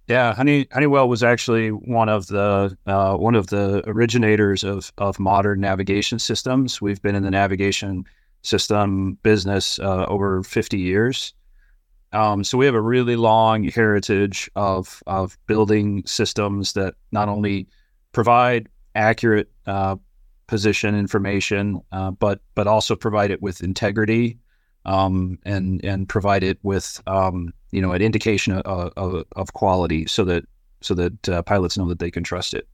Yeah, 0.08 0.34
Honey, 0.34 0.68
Honeywell 0.74 1.08
was 1.08 1.24
actually 1.24 1.70
one 1.70 2.10
of 2.10 2.28
the 2.28 2.76
uh, 2.86 3.16
one 3.16 3.36
of 3.36 3.48
the 3.48 3.82
originators 3.88 4.64
of 4.64 4.92
of 4.98 5.20
modern 5.20 5.62
navigation 5.62 6.20
systems. 6.20 6.82
We've 6.82 7.02
been 7.02 7.16
in 7.16 7.24
the 7.24 7.32
navigation 7.32 8.04
system 8.42 9.14
business 9.24 9.80
uh, 9.80 10.06
over 10.08 10.44
50 10.44 10.78
years. 10.78 11.34
Um, 12.14 12.44
so 12.44 12.58
we 12.58 12.66
have 12.66 12.76
a 12.76 12.82
really 12.82 13.16
long 13.16 13.64
heritage 13.64 14.50
of 14.56 15.02
of 15.08 15.38
building 15.48 16.04
systems 16.06 16.74
that 16.74 16.96
not 17.12 17.30
only 17.30 17.68
provide 18.12 18.68
accurate 18.96 19.50
uh, 19.66 19.96
position 20.52 20.96
information, 20.96 21.82
uh, 21.94 22.12
but 22.12 22.42
but 22.56 22.68
also 22.68 22.94
provide 22.94 23.32
it 23.32 23.42
with 23.42 23.64
integrity 23.64 24.38
um, 24.84 25.40
and 25.46 25.80
and 25.86 26.10
provide 26.10 26.44
it 26.44 26.60
with 26.62 27.02
um, 27.08 27.54
you 27.72 27.82
know 27.82 27.94
an 27.94 28.02
indication 28.02 28.52
of, 28.54 28.92
of, 28.98 29.24
of, 29.38 29.54
quality, 29.54 30.06
so 30.08 30.26
that 30.26 30.44
so 30.82 30.94
that 30.94 31.30
uh, 31.30 31.42
pilots 31.44 31.78
know 31.78 31.88
that 31.88 32.00
they 32.00 32.12
can 32.12 32.26
trust 32.26 32.54
it. 32.54 32.68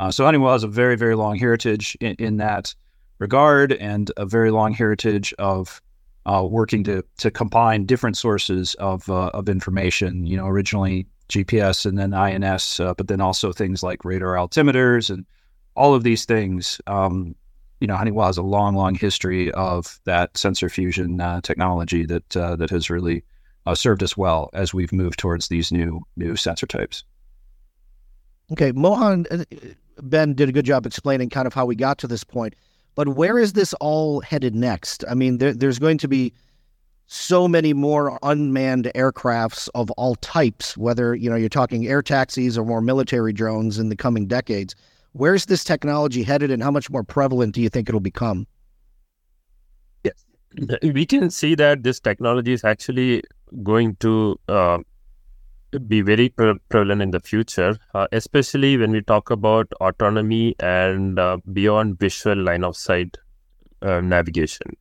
Uh, 0.00 0.10
so 0.10 0.24
Honeywell 0.24 0.54
has 0.54 0.64
a 0.64 0.68
very 0.68 0.96
very 0.96 1.14
long 1.14 1.38
heritage 1.38 1.96
in, 2.00 2.16
in 2.18 2.36
that 2.38 2.74
regard, 3.20 3.74
and 3.74 4.10
a 4.16 4.26
very 4.26 4.50
long 4.50 4.72
heritage 4.72 5.32
of 5.38 5.80
uh, 6.26 6.44
working 6.44 6.82
to 6.82 7.04
to 7.18 7.30
combine 7.30 7.86
different 7.86 8.16
sources 8.16 8.74
of 8.80 9.08
uh, 9.08 9.30
of 9.34 9.48
information. 9.48 10.26
You 10.26 10.36
know, 10.36 10.48
originally 10.48 11.06
GPS 11.28 11.86
and 11.86 11.96
then 11.96 12.12
INS, 12.12 12.80
uh, 12.80 12.94
but 12.94 13.06
then 13.06 13.20
also 13.20 13.52
things 13.52 13.84
like 13.84 14.04
radar 14.04 14.34
altimeters 14.34 15.10
and 15.10 15.24
all 15.74 15.94
of 15.94 16.02
these 16.02 16.24
things. 16.24 16.80
Um, 16.86 17.34
you 17.80 17.86
know, 17.86 17.96
Honeywell 17.96 18.26
has 18.26 18.36
a 18.36 18.42
long, 18.42 18.74
long 18.74 18.94
history 18.94 19.50
of 19.52 20.00
that 20.04 20.36
sensor 20.36 20.68
fusion 20.68 21.20
uh, 21.20 21.40
technology 21.40 22.04
that 22.04 22.36
uh, 22.36 22.56
that 22.56 22.70
has 22.70 22.90
really 22.90 23.24
uh, 23.66 23.74
served 23.74 24.02
us 24.02 24.16
well 24.16 24.50
as 24.52 24.74
we've 24.74 24.92
moved 24.92 25.18
towards 25.18 25.48
these 25.48 25.72
new 25.72 26.02
new 26.16 26.36
sensor 26.36 26.66
types. 26.66 27.04
Okay, 28.52 28.72
Mohan, 28.72 29.26
uh, 29.30 29.44
Ben 30.02 30.34
did 30.34 30.48
a 30.48 30.52
good 30.52 30.64
job 30.64 30.84
explaining 30.86 31.30
kind 31.30 31.46
of 31.46 31.54
how 31.54 31.64
we 31.64 31.76
got 31.76 31.98
to 31.98 32.06
this 32.06 32.24
point, 32.24 32.54
but 32.94 33.08
where 33.08 33.38
is 33.38 33.52
this 33.52 33.72
all 33.74 34.20
headed 34.20 34.54
next? 34.54 35.04
I 35.08 35.14
mean, 35.14 35.38
there, 35.38 35.54
there's 35.54 35.78
going 35.78 35.98
to 35.98 36.08
be 36.08 36.32
so 37.06 37.48
many 37.48 37.72
more 37.72 38.18
unmanned 38.22 38.90
aircrafts 38.94 39.68
of 39.74 39.90
all 39.92 40.14
types, 40.16 40.76
whether 40.76 41.14
you 41.14 41.30
know 41.30 41.36
you're 41.36 41.48
talking 41.48 41.86
air 41.88 42.02
taxis 42.02 42.58
or 42.58 42.64
more 42.64 42.80
military 42.80 43.32
drones 43.32 43.78
in 43.78 43.88
the 43.88 43.96
coming 43.96 44.26
decades. 44.26 44.74
Where's 45.12 45.46
this 45.46 45.64
technology 45.64 46.22
headed, 46.22 46.50
and 46.50 46.62
how 46.62 46.70
much 46.70 46.88
more 46.88 47.02
prevalent 47.02 47.54
do 47.54 47.60
you 47.60 47.68
think 47.68 47.88
it'll 47.88 48.00
become? 48.00 48.46
Yes, 50.04 50.24
we 50.82 51.04
can 51.04 51.30
see 51.30 51.54
that 51.56 51.82
this 51.82 51.98
technology 51.98 52.52
is 52.52 52.64
actually 52.64 53.22
going 53.64 53.96
to 53.96 54.38
uh, 54.48 54.78
be 55.88 56.00
very 56.00 56.28
pre- 56.28 56.58
prevalent 56.68 57.02
in 57.02 57.10
the 57.10 57.18
future, 57.18 57.76
uh, 57.94 58.06
especially 58.12 58.76
when 58.76 58.92
we 58.92 59.02
talk 59.02 59.30
about 59.30 59.72
autonomy 59.80 60.54
and 60.60 61.18
uh, 61.18 61.38
beyond 61.52 61.98
visual 61.98 62.36
line 62.36 62.62
of 62.62 62.76
sight 62.76 63.16
uh, 63.82 64.00
navigation. 64.00 64.76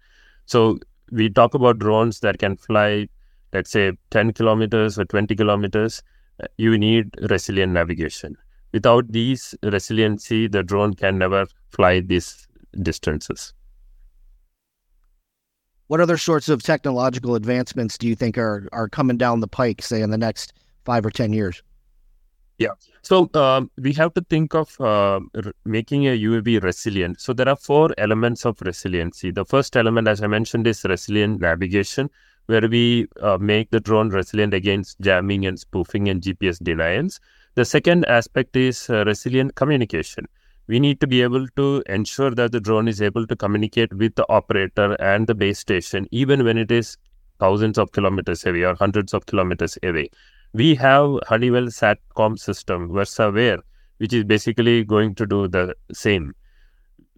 So 0.45 0.77
we 1.12 1.29
talk 1.29 1.55
about 1.55 1.79
drones 1.79 2.19
that 2.19 2.38
can 2.38 2.55
fly, 2.55 3.07
let's 3.51 3.71
say, 3.71 3.93
10 4.12 4.33
kilometers 4.33 5.00
or 5.00 5.05
20 5.05 5.36
kilometers. 5.36 6.03
Uh, 6.41 6.45
you 6.57 6.77
need 6.77 7.09
resilient 7.29 7.74
navigation 7.74 8.38
without 8.72 9.12
these 9.12 9.56
resiliency, 9.64 10.48
the 10.48 10.64
drone 10.64 10.94
can 10.94 11.18
never 11.18 11.46
fly 11.72 12.00
these 12.00 12.48
distances. 12.82 13.54
What 15.88 16.02
other 16.02 16.18
sorts 16.18 16.50
of 16.50 16.62
technological 16.62 17.34
advancements 17.34 17.98
do 17.98 18.08
you 18.08 18.16
think 18.16 18.38
are 18.38 18.70
are 18.72 18.88
coming 18.88 19.18
down 19.18 19.40
the 19.40 19.48
pike, 19.48 19.82
say 19.82 20.02
in 20.02 20.12
the 20.12 20.20
next 20.20 20.54
five 20.86 21.06
or 21.06 21.10
ten 21.10 21.34
years? 21.34 21.64
Yeah, 22.60 22.74
so 23.02 23.30
um, 23.36 23.72
we 23.82 23.94
have 23.94 24.14
to 24.16 24.22
think 24.30 24.54
of 24.54 24.76
uh, 24.82 25.22
r- 25.34 25.54
making 25.64 26.08
a 26.08 26.12
UAV 26.12 26.62
resilient. 26.62 27.22
So 27.22 27.32
there 27.32 27.48
are 27.48 27.56
four 27.56 27.90
elements 27.98 28.46
of 28.46 28.62
resiliency. 28.62 29.32
The 29.32 29.46
first 29.46 29.78
element, 29.78 30.10
as 30.10 30.22
I 30.22 30.28
mentioned, 30.28 30.68
is 30.68 30.84
resilient 30.84 31.40
navigation, 31.40 32.10
where 32.48 32.68
we 32.68 33.08
uh, 33.22 33.38
make 33.40 33.72
the 33.72 33.80
drone 33.80 34.10
resilient 34.10 34.54
against 34.54 35.00
jamming 35.00 35.46
and 35.46 35.58
spoofing 35.58 36.10
and 36.10 36.22
GPS 36.22 36.60
denials. 36.60 37.22
The 37.60 37.66
second 37.66 38.06
aspect 38.06 38.56
is 38.56 38.89
uh, 38.89 39.04
resilient 39.04 39.56
communication. 39.56 40.28
We 40.68 40.80
need 40.80 41.01
to 41.01 41.08
be 41.08 41.22
able 41.22 41.46
to 41.58 41.84
ensure 41.88 42.32
that 42.32 42.54
the 42.54 42.62
drone 42.62 42.88
is 42.88 43.01
able 43.01 43.28
to 43.28 43.36
communicate 43.36 43.94
with 43.94 44.16
the 44.16 44.25
operator 44.30 44.94
and 45.01 45.28
the 45.28 45.36
base 45.36 45.60
station, 45.60 46.08
even 46.10 46.46
when 46.46 46.58
it 46.58 46.72
is 46.72 46.96
thousands 47.38 47.78
of 47.78 47.92
kilometers 47.92 48.46
away 48.46 48.63
or 48.63 48.75
hundreds 48.75 49.13
of 49.13 49.25
kilometers 49.25 49.78
away. 49.84 50.10
We 50.54 50.74
have 50.75 51.20
Honeywell 51.28 51.66
SATCOM 51.66 52.39
system, 52.39 52.92
VersaWave, 52.92 53.60
which 53.98 54.13
is 54.13 54.24
basically 54.24 54.86
going 54.86 55.13
to 55.16 55.25
do 55.25 55.50
the 55.50 55.75
same. 55.92 56.34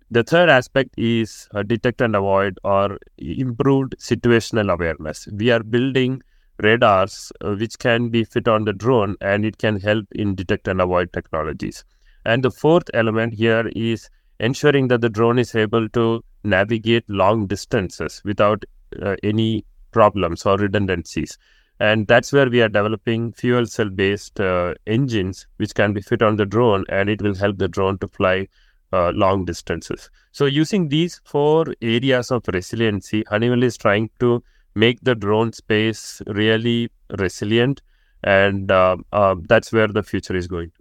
The 0.10 0.24
third 0.24 0.50
aspect 0.50 0.95
is 0.98 1.48
uh, 1.53 1.62
detect 1.62 2.01
and 2.01 2.15
avoid 2.15 2.57
or 2.63 2.98
improved 3.19 3.95
situational 4.00 4.74
awareness. 4.74 5.27
We 5.27 5.51
are 5.51 5.62
building 5.62 6.24
radars 6.61 7.31
uh, 7.41 7.53
which 7.55 7.77
can 7.79 8.09
be 8.09 8.23
fit 8.23 8.47
on 8.47 8.65
the 8.65 8.73
drone 8.73 9.15
and 9.21 9.45
it 9.45 9.57
can 9.57 9.79
help 9.79 10.05
in 10.11 10.35
detect 10.35 10.67
and 10.67 10.81
avoid 10.81 11.11
technologies. 11.13 11.83
And 12.25 12.43
the 12.43 12.51
fourth 12.51 12.89
element 12.93 13.33
here 13.33 13.69
is 13.75 14.09
ensuring 14.39 14.87
that 14.89 15.01
the 15.01 15.09
drone 15.09 15.39
is 15.39 15.55
able 15.55 15.89
to 15.89 16.23
navigate 16.43 17.09
long 17.09 17.47
distances 17.47 18.21
without 18.23 18.63
uh, 19.01 19.15
any 19.23 19.65
problems 19.91 20.45
or 20.45 20.57
redundancies. 20.57 21.37
And 21.79 22.07
that's 22.07 22.31
where 22.31 22.49
we 22.49 22.61
are 22.61 22.69
developing 22.69 23.33
fuel 23.33 23.65
cell 23.65 23.89
based 23.89 24.39
uh, 24.39 24.75
engines 24.85 25.47
which 25.57 25.73
can 25.73 25.93
be 25.93 26.01
fit 26.01 26.21
on 26.21 26.35
the 26.35 26.45
drone 26.45 26.85
and 26.89 27.09
it 27.09 27.21
will 27.21 27.35
help 27.35 27.57
the 27.57 27.67
drone 27.67 27.97
to 27.99 28.07
fly 28.07 28.47
uh, 28.93 29.11
long 29.15 29.45
distances. 29.45 30.09
So, 30.31 30.45
using 30.45 30.89
these 30.89 31.21
four 31.25 31.65
areas 31.81 32.29
of 32.29 32.43
resiliency, 32.47 33.23
Honeywell 33.29 33.63
is 33.63 33.77
trying 33.77 34.09
to 34.19 34.43
make 34.75 34.99
the 35.01 35.15
drone 35.15 35.53
space 35.53 36.21
really 36.27 36.89
resilient, 37.17 37.81
and 38.23 38.71
uh, 38.71 38.97
uh, 39.11 39.35
that's 39.47 39.71
where 39.71 39.87
the 39.87 40.03
future 40.03 40.35
is 40.35 40.47
going. 40.47 40.71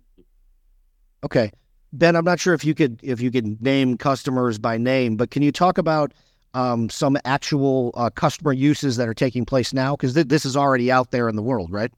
Okay, 1.25 1.51
Ben, 1.93 2.17
I'm 2.17 2.25
not 2.25 2.41
sure 2.41 2.55
if 2.55 2.65
you 2.65 2.75
could 2.75 3.01
if 3.03 3.21
you 3.21 3.31
could 3.31 3.61
name 3.61 3.97
customers 3.97 4.59
by 4.59 4.79
name, 4.79 5.17
but 5.17 5.31
can 5.31 5.43
you 5.43 5.53
talk 5.53 5.79
about 5.79 6.13
um, 6.55 6.89
some 6.89 7.17
actual 7.25 7.93
uh, 7.95 8.11
customer 8.11 8.53
uses 8.53 8.97
that 8.97 9.09
are 9.09 9.15
taking 9.15 9.45
place 9.45 9.73
now? 9.73 9.97
Because 9.97 10.15
th- 10.15 10.29
this 10.29 10.45
is 10.45 10.57
already 10.57 10.91
out 10.91 11.11
there 11.11 11.29
in 11.29 11.37
the 11.37 11.43
world, 11.43 11.71
right? 11.73 11.93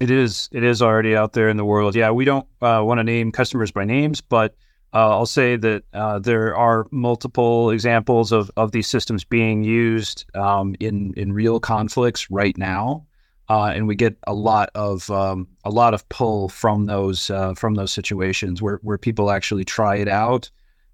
It 0.00 0.10
is. 0.10 0.48
It 0.52 0.62
is 0.62 0.80
already 0.80 1.16
out 1.16 1.32
there 1.32 1.48
in 1.48 1.56
the 1.56 1.64
world. 1.64 1.96
Yeah, 1.96 2.10
we 2.10 2.24
don't 2.24 2.46
uh, 2.62 2.82
want 2.84 2.98
to 2.98 3.04
name 3.04 3.32
customers 3.32 3.72
by 3.72 3.84
names, 3.84 4.20
but 4.20 4.54
uh, 4.94 5.10
I'll 5.10 5.26
say 5.26 5.56
that 5.56 5.84
uh, 5.92 6.18
there 6.18 6.56
are 6.56 6.86
multiple 6.90 7.70
examples 7.70 8.32
of, 8.32 8.50
of 8.56 8.72
these 8.72 8.88
systems 8.88 9.22
being 9.22 9.62
used 9.62 10.24
um, 10.34 10.74
in 10.80 11.12
in 11.16 11.32
real 11.32 11.60
conflicts 11.60 12.30
right 12.30 12.56
now, 12.56 13.06
uh, 13.50 13.66
and 13.74 13.86
we 13.86 13.94
get 13.94 14.16
a 14.26 14.32
lot 14.32 14.70
of 14.74 15.10
um, 15.10 15.46
a 15.64 15.70
lot 15.70 15.92
of 15.92 16.08
pull 16.08 16.48
from 16.48 16.86
those 16.86 17.28
uh, 17.28 17.52
from 17.52 17.74
those 17.74 17.92
situations 17.92 18.62
where, 18.62 18.80
where 18.82 18.96
people 18.96 19.30
actually 19.30 19.64
try 19.64 19.96
it 19.96 20.08
out 20.08 20.50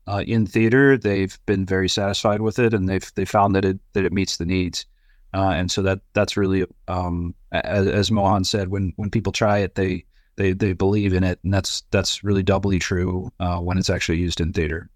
uh, 0.08 0.24
in 0.26 0.44
theater. 0.44 0.98
They've 0.98 1.38
been 1.46 1.64
very 1.64 1.88
satisfied 1.88 2.40
with 2.40 2.58
it, 2.58 2.74
and 2.74 2.88
they've 2.88 3.12
they 3.14 3.24
found 3.24 3.54
that 3.54 3.64
it 3.64 3.78
that 3.92 4.04
it 4.04 4.12
meets 4.12 4.38
the 4.38 4.46
needs, 4.46 4.86
uh, 5.34 5.50
and 5.50 5.70
so 5.70 5.82
that 5.82 6.00
that's 6.14 6.36
really 6.36 6.64
um, 6.88 7.32
as, 7.52 7.86
as 7.86 8.10
Mohan 8.10 8.42
said 8.42 8.70
when 8.70 8.92
when 8.96 9.10
people 9.10 9.32
try 9.32 9.58
it 9.58 9.76
they 9.76 10.04
they 10.36 10.52
they 10.52 10.72
believe 10.72 11.12
in 11.12 11.24
it, 11.24 11.38
and 11.44 11.52
that's 11.52 11.82
that's 11.90 12.24
really 12.24 12.42
doubly 12.42 12.78
true 12.78 13.30
uh, 13.40 13.58
when 13.58 13.78
it's 13.78 13.90
actually 13.90 14.18
used 14.18 14.40
in 14.40 14.52
theater. 14.52 14.88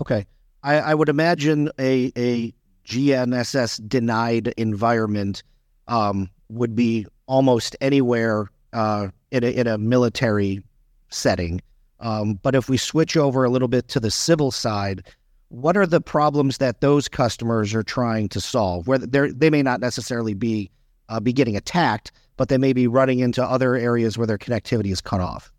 Okay, 0.00 0.26
I, 0.62 0.76
I 0.76 0.94
would 0.94 1.08
imagine 1.08 1.70
a 1.78 2.12
a 2.16 2.52
GNSS 2.86 3.86
denied 3.88 4.48
environment 4.56 5.42
um, 5.88 6.28
would 6.48 6.74
be 6.74 7.06
almost 7.26 7.76
anywhere 7.80 8.50
uh, 8.72 9.08
in 9.30 9.44
a 9.44 9.48
in 9.48 9.66
a 9.66 9.78
military 9.78 10.62
setting. 11.10 11.60
Um, 12.00 12.34
but 12.42 12.54
if 12.54 12.68
we 12.68 12.76
switch 12.76 13.16
over 13.16 13.44
a 13.44 13.50
little 13.50 13.68
bit 13.68 13.88
to 13.88 14.00
the 14.00 14.10
civil 14.10 14.50
side, 14.50 15.04
what 15.48 15.76
are 15.76 15.86
the 15.86 16.00
problems 16.00 16.58
that 16.58 16.80
those 16.80 17.08
customers 17.08 17.74
are 17.74 17.82
trying 17.82 18.28
to 18.30 18.40
solve? 18.40 18.86
Where 18.86 18.98
they 18.98 19.30
they 19.30 19.50
may 19.50 19.62
not 19.62 19.80
necessarily 19.80 20.34
be 20.34 20.70
uh, 21.08 21.20
be 21.20 21.32
getting 21.32 21.56
attacked, 21.56 22.12
but 22.36 22.48
they 22.48 22.58
may 22.58 22.72
be 22.72 22.86
running 22.86 23.20
into 23.20 23.42
other 23.42 23.74
areas 23.74 24.18
where 24.18 24.26
their 24.26 24.38
connectivity 24.38 24.90
is 24.90 25.00
cut 25.00 25.20
off. 25.20 25.52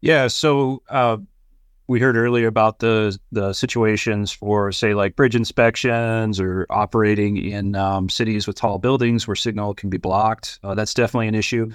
Yeah. 0.00 0.28
So, 0.28 0.82
uh, 0.88 1.18
we 1.88 2.00
heard 2.00 2.16
earlier 2.16 2.48
about 2.48 2.80
the 2.80 3.18
the 3.30 3.52
situations 3.52 4.32
for 4.32 4.72
say 4.72 4.94
like 4.94 5.14
bridge 5.16 5.36
inspections 5.36 6.40
or 6.40 6.66
operating 6.68 7.36
in 7.36 7.76
um, 7.76 8.08
cities 8.08 8.46
with 8.46 8.56
tall 8.56 8.78
buildings 8.78 9.26
where 9.26 9.36
signal 9.36 9.74
can 9.74 9.88
be 9.88 9.96
blocked. 9.96 10.58
Uh, 10.64 10.74
that's 10.74 10.94
definitely 10.94 11.28
an 11.28 11.34
issue. 11.34 11.70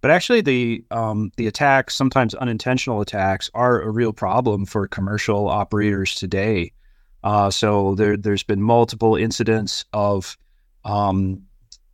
But 0.00 0.10
actually, 0.10 0.40
the 0.40 0.84
um, 0.90 1.32
the 1.36 1.46
attacks, 1.46 1.94
sometimes 1.94 2.34
unintentional 2.34 3.00
attacks, 3.00 3.50
are 3.54 3.80
a 3.80 3.90
real 3.90 4.12
problem 4.12 4.66
for 4.66 4.86
commercial 4.88 5.48
operators 5.48 6.14
today. 6.14 6.72
Uh, 7.22 7.50
so 7.50 7.94
there, 7.94 8.18
there's 8.18 8.42
been 8.42 8.60
multiple 8.60 9.16
incidents 9.16 9.86
of 9.94 10.36
um, 10.84 11.42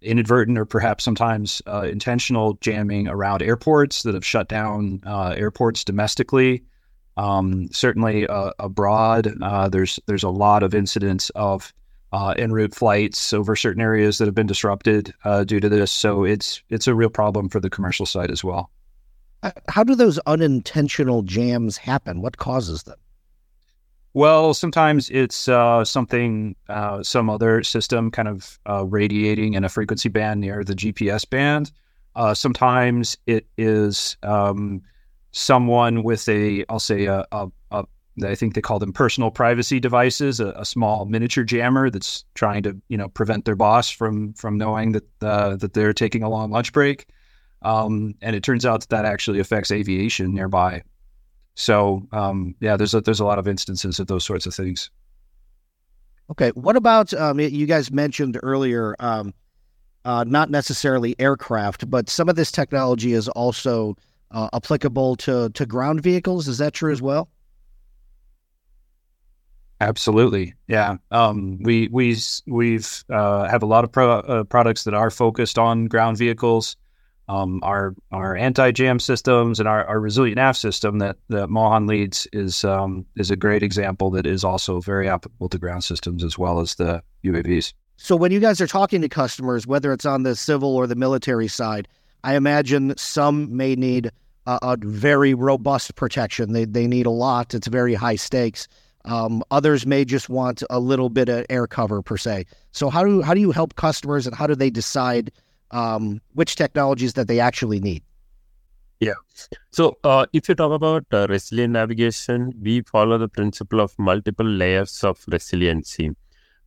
inadvertent 0.03 0.59
or 0.59 0.65
perhaps 0.65 1.05
sometimes 1.05 1.63
uh, 1.67 1.83
intentional 1.83 2.55
jamming 2.61 3.09
around 3.09 3.43
airports 3.43 4.03
that 4.03 4.15
have 4.15 4.25
shut 4.25 4.49
down 4.49 5.01
uh, 5.07 5.35
airports 5.37 5.85
domestically. 5.85 6.63
Um, 7.17 7.69
certainly 7.73 8.27
uh, 8.27 8.53
abroad, 8.59 9.35
uh, 9.43 9.69
there's 9.69 10.01
there's 10.07 10.23
a 10.23 10.31
lot 10.31 10.63
of 10.63 10.75
incidents 10.75 11.31
of 11.31 11.73
uh, 12.13 12.35
en 12.39 12.53
route 12.53 12.75
flights 12.75 13.33
over 13.33 13.55
certain 13.55 13.83
areas 13.83 14.19
that 14.19 14.27
have 14.27 14.35
been 14.35 14.47
disrupted 14.47 15.13
uh, 15.25 15.45
due 15.45 15.61
to 15.61 15.69
this. 15.69 15.93
So 15.93 16.25
it's 16.25 16.63
it's 16.71 16.87
a 16.87 16.95
real 16.95 17.11
problem 17.11 17.49
for 17.49 17.61
the 17.61 17.71
commercial 17.71 18.07
side 18.07 18.31
as 18.31 18.43
well. 18.43 18.71
How 19.69 19.85
do 19.85 19.95
those 19.95 20.19
unintentional 20.27 21.23
jams 21.23 21.77
happen? 21.77 22.21
What 22.21 22.37
causes 22.37 22.83
them? 22.83 22.99
Well, 24.13 24.55
sometimes 24.55 25.09
it's 25.11 25.47
uh, 25.47 25.85
something, 25.85 26.57
uh, 26.69 27.03
some 27.03 27.31
other 27.31 27.63
system 27.63 28.11
kind 28.11 28.27
of 28.27 28.59
uh, 28.69 28.85
radiating 28.85 29.55
in 29.55 29.65
a 29.65 29.69
frequency 29.69 30.09
band 30.09 30.41
near 30.41 30.65
the 30.65 30.75
GPS 30.75 31.29
band. 31.29 31.71
Uh, 32.17 32.35
sometimes 32.35 33.17
it 33.27 33.47
is 33.57 34.17
um, 34.25 34.83
someone 35.31 36.03
with 36.03 36.29
a, 36.29 36.65
I'll 36.69 36.81
say, 36.81 37.07
a, 37.07 37.25
a, 37.31 37.49
a, 37.71 37.85
I 38.25 38.35
think 38.35 38.55
they 38.55 38.61
call 38.61 38.81
them 38.81 38.93
personal 38.93 39.31
privacy 39.31 39.79
devices, 39.79 40.41
a, 40.41 40.49
a, 40.57 40.65
small 40.65 41.05
miniature 41.05 41.45
jammer 41.45 41.89
that's 41.89 42.25
trying 42.35 42.65
to, 42.65 42.77
you 42.89 42.97
know, 42.97 43.09
prevent 43.09 43.45
their 43.45 43.55
boss 43.55 43.91
from 43.91 44.33
from 44.35 44.59
knowing 44.59 44.93
that 44.93 45.05
uh, 45.23 45.57
that 45.57 45.73
they're 45.73 45.93
taking 45.93 46.25
a 46.25 46.29
long 46.29 46.51
lunch 46.51 46.73
break. 46.73 47.07
Um, 47.63 48.15
and 48.21 48.35
it 48.35 48.43
turns 48.43 48.67
out 48.67 48.81
that 48.81 48.89
that 48.89 49.05
actually 49.05 49.39
affects 49.39 49.71
aviation 49.71 50.35
nearby. 50.35 50.83
So 51.61 52.09
um, 52.13 52.55
yeah, 52.61 52.79
there's 52.79 52.95
a, 52.95 53.03
there's 53.03 53.21
a 53.21 53.25
lot 53.25 53.39
of 53.39 53.47
instances 53.47 54.01
of 54.01 54.07
those 54.07 54.25
sorts 54.25 54.47
of 54.47 54.55
things. 54.55 54.91
Okay, 56.31 56.51
what 56.51 56.75
about 56.75 57.13
um, 57.13 57.39
you 57.39 57.67
guys 57.67 57.91
mentioned 57.91 58.39
earlier? 58.43 58.97
Um, 58.99 59.35
uh, 60.07 60.25
not 60.27 60.49
necessarily 60.49 61.15
aircraft, 61.19 61.91
but 61.91 62.09
some 62.09 62.31
of 62.31 62.37
this 62.37 62.51
technology 62.51 63.13
is 63.13 63.29
also 63.29 63.95
uh, 64.31 64.49
applicable 64.55 65.17
to 65.17 65.51
to 65.51 65.67
ground 65.67 66.03
vehicles. 66.03 66.49
Is 66.49 66.57
that 66.59 66.73
true 66.73 66.93
as 66.93 67.03
well? 67.03 67.29
Absolutely, 69.83 70.55
yeah. 70.67 70.97
Um, 71.11 71.59
we 71.63 71.89
we 71.89 72.17
we've 72.47 73.05
uh, 73.11 73.49
have 73.49 73.63
a 73.63 73.67
lot 73.67 73.85
of 73.85 73.93
pro- 73.93 74.21
uh, 74.21 74.45
products 74.45 74.85
that 74.85 74.95
are 74.95 75.11
focused 75.11 75.59
on 75.59 75.89
ground 75.89 76.17
vehicles 76.17 76.77
um, 77.31 77.61
our 77.63 77.95
our 78.11 78.37
anti 78.37 78.73
jam 78.73 78.99
systems 78.99 79.61
and 79.61 79.69
our, 79.69 79.85
our 79.85 80.01
resilient 80.01 80.37
nav 80.37 80.57
system 80.57 80.99
that 80.99 81.17
that 81.29 81.49
Mohan 81.49 81.87
leads 81.87 82.27
is 82.33 82.65
um, 82.65 83.07
is 83.17 83.31
a 83.31 83.37
great 83.37 83.63
example 83.63 84.11
that 84.11 84.27
is 84.27 84.43
also 84.43 84.81
very 84.81 85.09
applicable 85.09 85.49
to 85.51 85.59
ground 85.59 85.85
systems 85.85 86.25
as 86.25 86.37
well 86.37 86.59
as 86.59 86.75
the 86.75 87.03
UAVs. 87.25 87.73
So 87.97 88.17
when 88.17 88.33
you 88.33 88.41
guys 88.41 88.61
are 88.61 88.67
talking 88.67 89.01
to 89.03 89.09
customers, 89.09 89.65
whether 89.65 89.93
it's 89.93 90.07
on 90.07 90.25
the 90.25 90.35
civil 90.35 90.75
or 90.75 90.89
the 90.89 90.97
military 90.97 91.47
side, 91.47 91.87
I 92.25 92.35
imagine 92.35 92.95
some 92.97 93.57
may 93.57 93.77
need 93.77 94.11
a, 94.47 94.59
a 94.63 94.77
very 94.81 95.33
robust 95.33 95.95
protection. 95.95 96.53
They 96.53 96.65
they 96.65 96.89
need 96.89 97.07
a 97.07 97.11
lot. 97.11 97.55
It's 97.55 97.69
very 97.69 97.95
high 97.95 98.17
stakes. 98.17 98.67
Um, 99.05 99.45
others 99.53 99.87
may 99.87 100.05
just 100.05 100.29
want 100.29 100.65
a 100.69 100.81
little 100.81 101.09
bit 101.09 101.29
of 101.29 101.47
air 101.49 101.69
cover 101.69 102.03
per 102.03 102.17
se. 102.17 102.47
So 102.73 102.91
how 102.91 103.05
do 103.05 103.23
how 103.23 103.35
do 103.35 103.41
you 103.41 103.53
help 103.53 103.77
customers 103.77 104.27
and 104.27 104.35
how 104.35 104.49
do 104.49 104.57
they 104.57 104.71
decide? 104.71 105.31
Um, 105.71 106.21
which 106.35 106.57
technologies 106.57 107.15
that 107.15 107.29
they 107.29 107.41
actually 107.41 107.81
need. 107.81 108.03
Yeah. 109.01 109.15
So 109.71 109.97
uh, 110.05 110.27
if 110.35 110.49
you 110.49 110.55
talk 110.55 110.73
about 110.73 111.07
uh, 111.11 111.27
resilient 111.29 111.73
navigation, 111.73 112.53
we 112.61 112.83
follow 112.83 113.17
the 113.17 113.29
principle 113.29 113.81
of 113.81 113.99
multiple 113.99 114.47
layers 114.47 115.03
of 115.03 115.25
resiliency. 115.27 116.11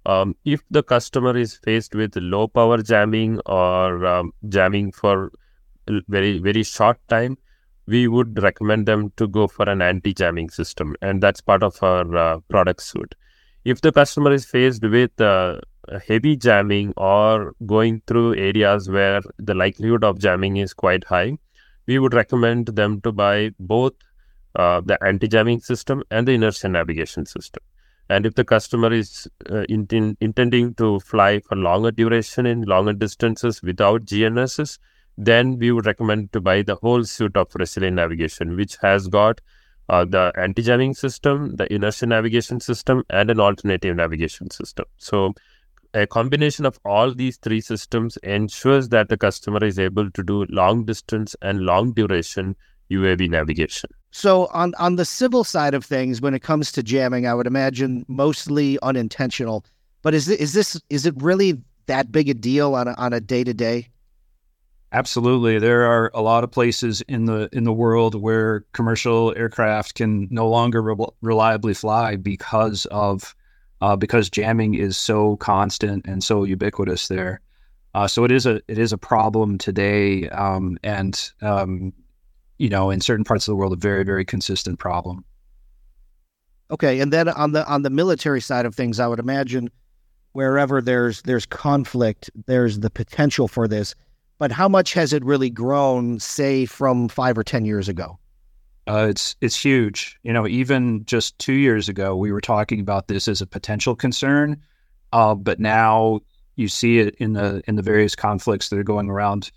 Um, 0.06 0.36
if 0.44 0.62
the 0.72 0.84
customer 0.84 1.38
is 1.38 1.56
faced 1.56 1.96
with 1.96 2.16
low 2.16 2.48
power 2.48 2.82
jamming 2.82 3.40
or 3.46 4.06
um, 4.06 4.34
jamming 4.50 4.92
for 4.92 5.32
very 6.08 6.40
very 6.40 6.64
short 6.64 6.98
time, 7.08 7.38
we 7.86 8.08
would 8.08 8.42
recommend 8.42 8.86
them 8.86 9.12
to 9.18 9.28
go 9.28 9.48
for 9.48 9.70
an 9.70 9.82
anti-jamming 9.82 10.50
system, 10.50 10.96
and 11.02 11.22
that's 11.22 11.42
part 11.42 11.64
of 11.64 11.82
our 11.84 12.18
uh, 12.18 12.40
product 12.50 12.82
suite. 12.82 13.16
If 13.64 13.82
the 13.82 13.92
customer 13.92 14.32
is 14.32 14.46
faced 14.46 14.84
with 14.84 15.20
uh, 15.22 15.60
heavy 16.08 16.36
jamming 16.36 16.94
or 16.98 17.54
going 17.66 18.02
through 18.08 18.36
areas 18.36 18.90
where 18.90 19.22
the 19.38 19.54
likelihood 19.54 20.04
of 20.04 20.20
jamming 20.20 20.58
is 20.58 20.74
quite 20.74 21.04
high, 21.04 21.38
we 21.88 22.00
would 22.00 22.14
recommend 22.14 22.68
them 22.68 23.02
to 23.02 23.12
buy 23.12 23.52
both 23.60 23.94
uh, 24.56 24.82
the 24.82 25.02
anti 25.04 25.28
jamming 25.28 25.60
system 25.60 26.04
and 26.12 26.28
the 26.28 26.34
inertia 26.34 26.70
navigation 26.70 27.26
system. 27.26 27.62
And 28.10 28.26
if 28.26 28.36
the 28.36 28.44
customer 28.44 28.92
is 28.92 29.28
uh, 29.50 29.64
in, 29.70 30.18
intending 30.20 30.76
to 30.76 31.00
fly 31.00 31.40
for 31.40 31.56
longer 31.56 31.92
duration 31.92 32.46
in 32.46 32.62
longer 32.62 32.94
distances 32.94 33.62
without 33.62 34.06
GNSS, 34.06 34.78
then 35.18 35.58
we 35.58 35.72
would 35.72 35.86
recommend 35.86 36.32
to 36.34 36.42
buy 36.42 36.62
the 36.64 36.76
whole 36.76 37.04
suite 37.04 37.38
of 37.38 37.48
resilient 37.56 37.96
navigation, 37.96 38.56
which 38.56 38.78
has 38.82 39.08
got 39.08 39.40
uh, 39.90 40.06
the 40.06 40.32
anti 40.38 40.62
jamming 40.62 40.94
system, 40.94 41.56
the 41.56 41.72
inertia 41.74 42.06
navigation 42.06 42.60
system, 42.60 43.04
and 43.10 43.30
an 43.30 43.40
alternative 43.40 43.96
navigation 43.96 44.50
system. 44.50 44.86
So 44.98 45.34
a 45.94 46.08
combination 46.08 46.66
of 46.66 46.80
all 46.86 47.14
these 47.14 47.38
three 47.38 47.62
systems 47.62 48.18
ensures 48.18 48.90
that 48.90 49.10
the 49.10 49.18
customer 49.18 49.64
is 49.64 49.78
able 49.78 50.10
to 50.12 50.24
do 50.24 50.46
long 50.50 50.86
distance 50.86 51.36
and 51.42 51.62
long 51.62 51.94
duration 51.94 52.56
UAV 52.92 53.30
navigation. 53.30 53.90
So 54.12 54.48
on 54.48 54.74
on 54.78 54.96
the 54.96 55.06
civil 55.06 55.44
side 55.44 55.74
of 55.74 55.84
things, 55.84 56.22
when 56.22 56.34
it 56.34 56.42
comes 56.42 56.72
to 56.74 56.84
jamming, 56.84 57.26
I 57.26 57.34
would 57.34 57.48
imagine 57.48 58.06
mostly 58.08 58.78
unintentional. 58.82 59.66
But 60.02 60.14
is 60.14 60.30
it, 60.30 60.40
is 60.40 60.54
this 60.54 60.80
is 60.90 61.06
it 61.06 61.16
really 61.18 61.62
that 61.88 62.12
big 62.12 62.30
a 62.30 62.34
deal 62.34 62.76
on 62.76 62.88
a, 62.88 62.94
on 62.94 63.14
a 63.14 63.20
day 63.20 63.44
to 63.44 63.54
day? 63.54 63.90
Absolutely, 64.92 65.58
there 65.58 65.84
are 65.86 66.12
a 66.14 66.22
lot 66.22 66.44
of 66.44 66.52
places 66.52 67.02
in 67.08 67.26
the 67.26 67.50
in 67.52 67.64
the 67.64 67.74
world 67.74 68.14
where 68.14 68.66
commercial 68.74 69.34
aircraft 69.36 69.96
can 69.96 70.28
no 70.30 70.48
longer 70.48 70.82
re- 70.82 71.08
reliably 71.22 71.74
fly 71.74 72.16
because 72.16 72.86
of 72.92 73.34
uh, 73.84 73.98
because 73.98 74.30
jamming 74.30 74.76
is 74.76 74.96
so 74.96 75.36
constant 75.38 76.06
and 76.08 76.24
so 76.24 76.46
ubiquitous 76.46 77.10
there. 77.10 77.42
Uh, 77.94 78.08
so 78.08 78.24
it 78.24 78.32
is 78.32 78.46
a 78.46 78.62
it 78.70 78.78
is 78.78 78.94
a 78.94 78.98
problem 78.98 79.58
today, 79.58 80.30
um, 80.30 80.78
and 80.84 81.32
um, 81.42 81.92
you 82.58 82.70
know, 82.70 82.90
in 82.90 83.02
certain 83.02 83.26
parts 83.26 83.46
of 83.46 83.52
the 83.52 83.58
world, 83.58 83.74
a 83.74 83.76
very 83.76 84.06
very 84.06 84.24
consistent 84.24 84.80
problem. 84.80 85.26
Okay, 86.72 87.02
and 87.02 87.12
then 87.12 87.28
on 87.28 87.52
the 87.52 87.68
on 87.68 87.82
the 87.82 87.90
military 87.90 88.40
side 88.40 88.66
of 88.66 88.74
things, 88.74 89.02
I 89.02 89.08
would 89.08 89.20
imagine 89.20 89.70
wherever 90.32 90.82
there's 90.82 91.22
there's 91.24 91.46
conflict, 91.46 92.32
there's 92.48 92.80
the 92.80 92.90
potential 92.90 93.50
for 93.50 93.68
this. 93.68 93.96
But 94.40 94.54
how 94.54 94.70
much 94.70 94.94
has 94.94 95.12
it 95.12 95.26
really 95.26 95.50
grown, 95.50 96.20
say, 96.20 96.66
from 96.66 97.10
five 97.10 97.38
or 97.38 97.44
ten 97.44 97.66
years 97.66 97.90
ago? 97.90 98.18
Uh, 98.88 99.08
it's 99.10 99.36
it's 99.40 99.62
huge. 99.62 100.18
You 100.24 100.34
know, 100.34 100.48
even 100.48 101.06
just 101.06 101.38
two 101.40 101.54
years 101.54 101.88
ago, 101.88 102.16
we 102.16 102.32
were 102.32 102.42
talking 102.42 102.80
about 102.80 103.08
this 103.08 103.28
as 103.28 103.42
a 103.42 103.48
potential 103.48 103.96
concern, 103.96 104.62
uh, 105.14 105.36
but 105.36 105.60
now 105.60 106.20
you 106.56 106.68
see 106.68 107.00
it 107.00 107.16
in 107.16 107.34
the 107.34 107.64
in 107.68 107.76
the 107.76 107.82
various 107.82 108.16
conflicts 108.16 108.70
that 108.70 108.80
are 108.80 108.84
going 108.84 109.10
around 109.10 109.52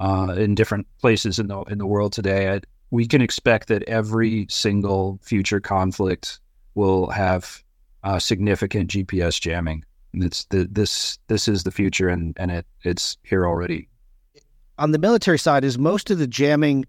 uh, 0.00 0.34
in 0.36 0.54
different 0.54 0.86
places 1.00 1.38
in 1.38 1.48
the 1.48 1.60
in 1.62 1.78
the 1.78 1.86
world 1.86 2.12
today. 2.12 2.54
I, 2.54 2.60
we 2.90 3.06
can 3.06 3.20
expect 3.20 3.68
that 3.68 3.82
every 3.84 4.46
single 4.48 5.18
future 5.22 5.60
conflict 5.60 6.40
will 6.74 7.10
have 7.10 7.62
uh, 8.04 8.18
significant 8.18 8.90
GPS 8.90 9.40
jamming. 9.40 9.84
And 10.12 10.24
it's 10.24 10.44
the, 10.46 10.66
this 10.70 11.18
this 11.28 11.48
is 11.48 11.64
the 11.64 11.70
future, 11.70 12.08
and 12.08 12.34
and 12.38 12.50
it 12.50 12.66
it's 12.82 13.18
here 13.24 13.46
already. 13.46 13.88
On 14.78 14.92
the 14.92 14.98
military 14.98 15.38
side, 15.38 15.64
is 15.64 15.76
most 15.76 16.10
of 16.10 16.18
the 16.18 16.26
jamming 16.26 16.86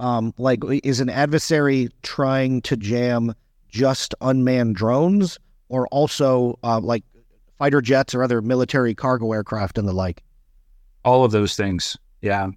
um, 0.00 0.34
like, 0.38 0.60
is 0.82 1.00
an 1.00 1.08
adversary 1.08 1.88
trying 2.02 2.62
to 2.62 2.76
jam 2.76 3.34
just 3.68 4.14
unmanned 4.20 4.76
drones, 4.76 5.38
or 5.68 5.86
also 5.88 6.58
uh, 6.62 6.80
like 6.80 7.04
fighter 7.58 7.80
jets 7.80 8.14
or 8.14 8.22
other 8.22 8.40
military 8.40 8.94
cargo 8.94 9.32
aircraft 9.32 9.78
and 9.78 9.88
the 9.88 9.92
like? 9.92 10.22
All 11.04 11.24
of 11.24 11.32
those 11.32 11.56
things, 11.56 11.96
yeah. 12.22 12.48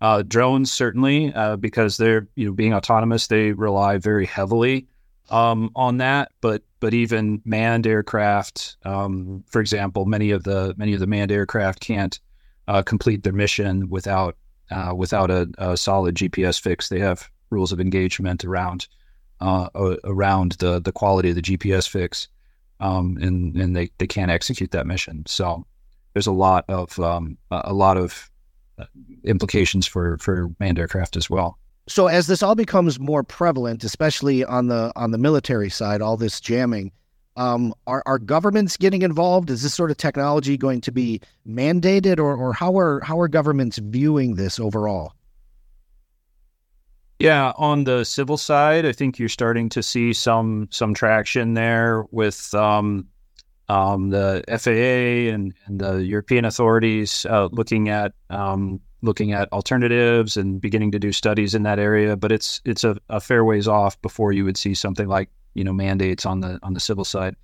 Uh, 0.00 0.22
drones 0.26 0.72
certainly, 0.72 1.32
uh, 1.34 1.56
because 1.56 1.96
they're 1.96 2.26
you 2.34 2.46
know 2.46 2.52
being 2.52 2.74
autonomous, 2.74 3.28
they 3.28 3.52
rely 3.52 3.98
very 3.98 4.26
heavily 4.26 4.86
um, 5.30 5.70
on 5.76 5.98
that. 5.98 6.32
But 6.40 6.62
but 6.80 6.94
even 6.94 7.40
manned 7.44 7.86
aircraft, 7.86 8.76
um, 8.84 9.44
for 9.46 9.60
example, 9.60 10.04
many 10.04 10.32
of 10.32 10.42
the 10.42 10.74
many 10.76 10.92
of 10.94 11.00
the 11.00 11.06
manned 11.06 11.30
aircraft 11.30 11.80
can't 11.80 12.18
uh, 12.66 12.82
complete 12.82 13.22
their 13.22 13.32
mission 13.32 13.88
without 13.88 14.36
uh, 14.70 14.94
without 14.94 15.30
a, 15.30 15.48
a, 15.58 15.76
solid 15.76 16.14
GPS 16.14 16.60
fix. 16.60 16.88
They 16.88 17.00
have 17.00 17.28
rules 17.50 17.72
of 17.72 17.80
engagement 17.80 18.44
around 18.44 18.86
uh, 19.40 19.68
around 20.04 20.52
the 20.52 20.80
the 20.80 20.92
quality 20.92 21.30
of 21.30 21.34
the 21.34 21.42
GPS 21.42 21.88
fix, 21.88 22.28
um, 22.80 23.18
and 23.20 23.56
and 23.56 23.76
they, 23.76 23.90
they 23.98 24.06
can't 24.06 24.30
execute 24.30 24.70
that 24.70 24.86
mission. 24.86 25.24
So 25.26 25.66
there's 26.14 26.26
a 26.26 26.32
lot 26.32 26.64
of 26.68 26.98
um, 27.00 27.36
a 27.50 27.72
lot 27.72 27.96
of 27.96 28.30
uh, 28.78 28.84
implications 29.24 29.86
for 29.86 30.18
for 30.18 30.50
manned 30.60 30.78
aircraft 30.78 31.16
as 31.16 31.28
well. 31.28 31.58
So 31.88 32.06
as 32.06 32.28
this 32.28 32.42
all 32.42 32.54
becomes 32.54 33.00
more 33.00 33.24
prevalent, 33.24 33.82
especially 33.82 34.44
on 34.44 34.68
the 34.68 34.92
on 34.94 35.10
the 35.10 35.18
military 35.18 35.70
side, 35.70 36.00
all 36.00 36.16
this 36.16 36.40
jamming, 36.40 36.92
um, 37.36 37.74
are 37.86 38.02
are 38.06 38.18
governments 38.18 38.76
getting 38.76 39.02
involved? 39.02 39.50
Is 39.50 39.62
this 39.62 39.74
sort 39.74 39.90
of 39.90 39.96
technology 39.96 40.56
going 40.56 40.80
to 40.82 40.92
be 40.92 41.20
mandated, 41.46 42.18
or 42.18 42.36
or 42.36 42.52
how 42.52 42.78
are 42.78 43.00
how 43.00 43.18
are 43.20 43.28
governments 43.28 43.78
viewing 43.78 44.34
this 44.34 44.58
overall? 44.60 45.14
Yeah, 47.18 47.52
on 47.56 47.84
the 47.84 48.04
civil 48.04 48.36
side, 48.36 48.84
I 48.84 48.92
think 48.92 49.18
you're 49.18 49.28
starting 49.28 49.68
to 49.70 49.82
see 49.82 50.12
some 50.12 50.68
some 50.70 50.92
traction 50.92 51.54
there 51.54 52.04
with 52.10 52.52
um, 52.52 53.06
um, 53.68 54.10
the 54.10 54.42
FAA 54.48 55.32
and, 55.32 55.54
and, 55.66 55.80
the 55.80 56.04
European 56.04 56.44
authorities 56.44 57.24
uh, 57.26 57.48
looking 57.52 57.88
at 57.88 58.12
um, 58.30 58.80
looking 59.02 59.32
at 59.32 59.52
alternatives 59.52 60.36
and 60.36 60.60
beginning 60.60 60.90
to 60.92 60.98
do 60.98 61.12
studies 61.12 61.54
in 61.54 61.62
that 61.62 61.78
area. 61.78 62.16
But 62.16 62.32
it's 62.32 62.60
it's 62.64 62.84
a, 62.84 62.96
a, 63.08 63.20
fair 63.20 63.44
ways 63.44 63.68
off 63.68 64.00
before 64.02 64.32
you 64.32 64.44
would 64.44 64.56
see 64.56 64.74
something 64.74 65.06
like 65.06 65.30
you 65.54 65.64
know 65.64 65.72
mandates 65.72 66.26
on 66.26 66.40
the 66.40 66.58
on 66.62 66.74
the 66.74 66.80
civil 66.80 67.04
side. 67.04 67.36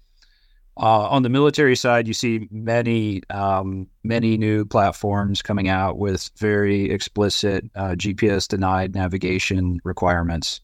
Uh, 0.81 1.09
on 1.09 1.25
the 1.25 1.29
military 1.29 1.75
side, 1.75 2.07
you 2.07 2.15
see 2.15 2.47
many 2.53 3.21
um, 3.31 3.89
many 4.05 4.39
new 4.39 4.65
platforms 4.65 5.43
coming 5.43 5.69
out 5.69 5.99
with 5.99 6.31
very 6.37 6.91
explicit 6.91 7.65
uh, 7.75 7.91
GPS 7.91 8.47
denied 8.47 8.95
navigation 8.95 9.81
requirements. 9.83 10.61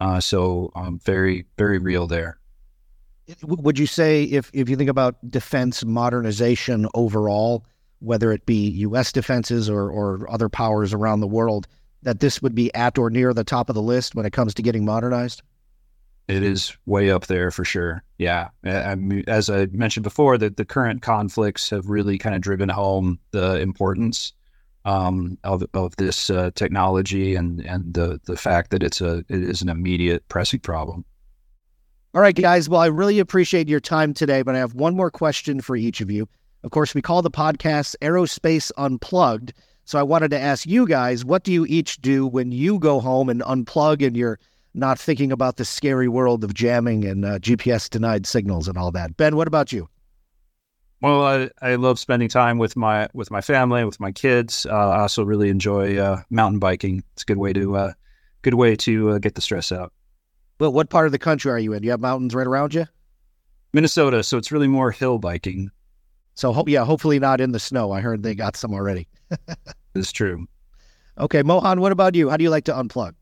Uh, 0.00 0.20
so 0.20 0.70
um, 0.76 1.00
very 1.00 1.46
very 1.58 1.78
real 1.78 2.06
there. 2.06 2.38
Would 3.42 3.76
you 3.76 3.86
say 3.86 4.22
if 4.24 4.50
if 4.52 4.68
you 4.68 4.76
think 4.76 4.90
about 4.90 5.16
defense 5.28 5.84
modernization 5.84 6.86
overall, 6.94 7.66
whether 7.98 8.30
it 8.30 8.46
be 8.46 8.68
U.S. 8.70 9.10
defenses 9.10 9.68
or 9.68 9.90
or 9.90 10.30
other 10.30 10.48
powers 10.48 10.94
around 10.94 11.20
the 11.20 11.26
world, 11.26 11.66
that 12.02 12.20
this 12.20 12.40
would 12.40 12.54
be 12.54 12.72
at 12.74 12.98
or 12.98 13.10
near 13.10 13.34
the 13.34 13.42
top 13.42 13.68
of 13.68 13.74
the 13.74 13.82
list 13.82 14.14
when 14.14 14.26
it 14.26 14.32
comes 14.32 14.54
to 14.54 14.62
getting 14.62 14.84
modernized? 14.84 15.42
It 16.28 16.42
is 16.42 16.76
way 16.86 17.10
up 17.10 17.28
there 17.28 17.50
for 17.50 17.64
sure. 17.64 18.02
Yeah, 18.18 18.48
I 18.64 18.96
as 19.28 19.48
I 19.48 19.66
mentioned 19.66 20.04
before, 20.04 20.36
that 20.38 20.56
the 20.56 20.64
current 20.64 21.02
conflicts 21.02 21.70
have 21.70 21.86
really 21.88 22.18
kind 22.18 22.34
of 22.34 22.40
driven 22.40 22.68
home 22.68 23.18
the 23.30 23.60
importance 23.60 24.32
um, 24.84 25.38
of 25.44 25.64
of 25.74 25.94
this 25.96 26.30
uh, 26.30 26.50
technology 26.54 27.36
and 27.36 27.60
and 27.60 27.94
the 27.94 28.20
the 28.24 28.36
fact 28.36 28.70
that 28.70 28.82
it's 28.82 29.00
a 29.00 29.18
it 29.28 29.42
is 29.42 29.62
an 29.62 29.68
immediate 29.68 30.26
pressing 30.28 30.60
problem. 30.60 31.04
All 32.14 32.22
right, 32.22 32.34
guys. 32.34 32.68
Well, 32.68 32.80
I 32.80 32.86
really 32.86 33.18
appreciate 33.18 33.68
your 33.68 33.80
time 33.80 34.14
today, 34.14 34.42
but 34.42 34.54
I 34.54 34.58
have 34.58 34.74
one 34.74 34.96
more 34.96 35.10
question 35.10 35.60
for 35.60 35.76
each 35.76 36.00
of 36.00 36.10
you. 36.10 36.28
Of 36.64 36.70
course, 36.70 36.94
we 36.94 37.02
call 37.02 37.22
the 37.22 37.30
podcast 37.30 37.94
Aerospace 38.00 38.72
Unplugged. 38.78 39.52
So 39.84 40.00
I 40.00 40.02
wanted 40.02 40.30
to 40.30 40.40
ask 40.40 40.66
you 40.66 40.86
guys, 40.86 41.24
what 41.24 41.44
do 41.44 41.52
you 41.52 41.66
each 41.68 41.98
do 41.98 42.26
when 42.26 42.50
you 42.50 42.80
go 42.80 42.98
home 42.98 43.28
and 43.28 43.40
unplug 43.42 44.04
and 44.04 44.16
you're 44.16 44.40
not 44.76 44.98
thinking 44.98 45.32
about 45.32 45.56
the 45.56 45.64
scary 45.64 46.08
world 46.08 46.44
of 46.44 46.54
jamming 46.54 47.04
and 47.04 47.24
uh, 47.24 47.38
GPS 47.38 47.88
denied 47.88 48.26
signals 48.26 48.68
and 48.68 48.76
all 48.76 48.92
that. 48.92 49.16
Ben, 49.16 49.36
what 49.36 49.48
about 49.48 49.72
you? 49.72 49.88
Well, 51.02 51.22
I, 51.22 51.50
I 51.60 51.74
love 51.74 51.98
spending 51.98 52.28
time 52.28 52.58
with 52.58 52.76
my 52.76 53.08
with 53.12 53.30
my 53.30 53.40
family, 53.40 53.84
with 53.84 54.00
my 54.00 54.12
kids. 54.12 54.66
Uh, 54.66 54.90
I 54.90 55.00
also 55.00 55.24
really 55.24 55.50
enjoy 55.50 55.98
uh, 55.98 56.22
mountain 56.30 56.58
biking. 56.58 57.02
It's 57.12 57.22
a 57.22 57.26
good 57.26 57.36
way 57.38 57.52
to 57.52 57.76
uh, 57.76 57.92
good 58.42 58.54
way 58.54 58.76
to 58.76 59.10
uh, 59.10 59.18
get 59.18 59.34
the 59.34 59.40
stress 59.40 59.72
out. 59.72 59.92
Well, 60.58 60.72
what 60.72 60.88
part 60.88 61.06
of 61.06 61.12
the 61.12 61.18
country 61.18 61.50
are 61.50 61.58
you 61.58 61.74
in? 61.74 61.82
Do 61.82 61.86
you 61.86 61.90
have 61.90 62.00
mountains 62.00 62.34
right 62.34 62.46
around 62.46 62.72
you? 62.74 62.86
Minnesota, 63.72 64.22
so 64.22 64.38
it's 64.38 64.50
really 64.50 64.68
more 64.68 64.90
hill 64.90 65.18
biking. 65.18 65.70
So, 66.34 66.52
ho- 66.52 66.64
yeah, 66.66 66.84
hopefully 66.84 67.18
not 67.18 67.40
in 67.40 67.52
the 67.52 67.58
snow. 67.58 67.92
I 67.92 68.00
heard 68.00 68.22
they 68.22 68.34
got 68.34 68.56
some 68.56 68.72
already. 68.72 69.06
it's 69.94 70.12
true. 70.12 70.46
Okay, 71.18 71.42
Mohan, 71.42 71.80
what 71.80 71.92
about 71.92 72.14
you? 72.14 72.30
How 72.30 72.36
do 72.38 72.44
you 72.44 72.50
like 72.50 72.64
to 72.64 72.72
unplug? 72.72 73.14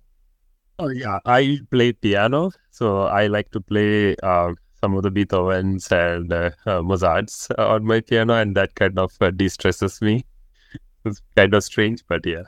Oh 0.78 0.88
yeah, 0.88 1.20
I 1.24 1.60
play 1.70 1.92
piano, 1.92 2.50
so 2.70 3.02
I 3.02 3.28
like 3.28 3.50
to 3.52 3.60
play 3.60 4.16
uh, 4.22 4.54
some 4.80 4.96
of 4.96 5.04
the 5.04 5.10
Beethovens 5.10 5.90
and 5.92 6.32
uh, 6.32 6.50
uh, 6.66 6.82
Mozarts 6.82 7.48
on 7.58 7.84
my 7.84 8.00
piano, 8.00 8.34
and 8.34 8.56
that 8.56 8.74
kind 8.74 8.98
of 8.98 9.12
uh, 9.20 9.30
de-stresses 9.30 10.02
me. 10.02 10.24
It's 11.04 11.22
kind 11.36 11.54
of 11.54 11.62
strange, 11.62 12.02
but 12.08 12.26
yeah. 12.26 12.42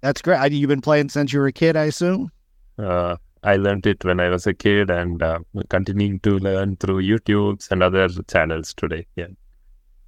That's 0.00 0.22
great. 0.22 0.52
You've 0.52 0.68
been 0.68 0.80
playing 0.80 1.10
since 1.10 1.32
you 1.32 1.40
were 1.40 1.48
a 1.48 1.52
kid, 1.52 1.76
I 1.76 1.84
assume. 1.84 2.30
Uh, 2.78 3.16
I 3.42 3.56
learned 3.56 3.86
it 3.86 4.04
when 4.04 4.18
I 4.18 4.28
was 4.28 4.46
a 4.46 4.54
kid, 4.54 4.88
and 4.88 5.22
uh, 5.22 5.40
continuing 5.68 6.20
to 6.20 6.38
learn 6.38 6.76
through 6.76 7.02
YouTube's 7.02 7.68
and 7.70 7.82
other 7.82 8.08
channels 8.28 8.72
today. 8.72 9.06
Yeah. 9.16 9.26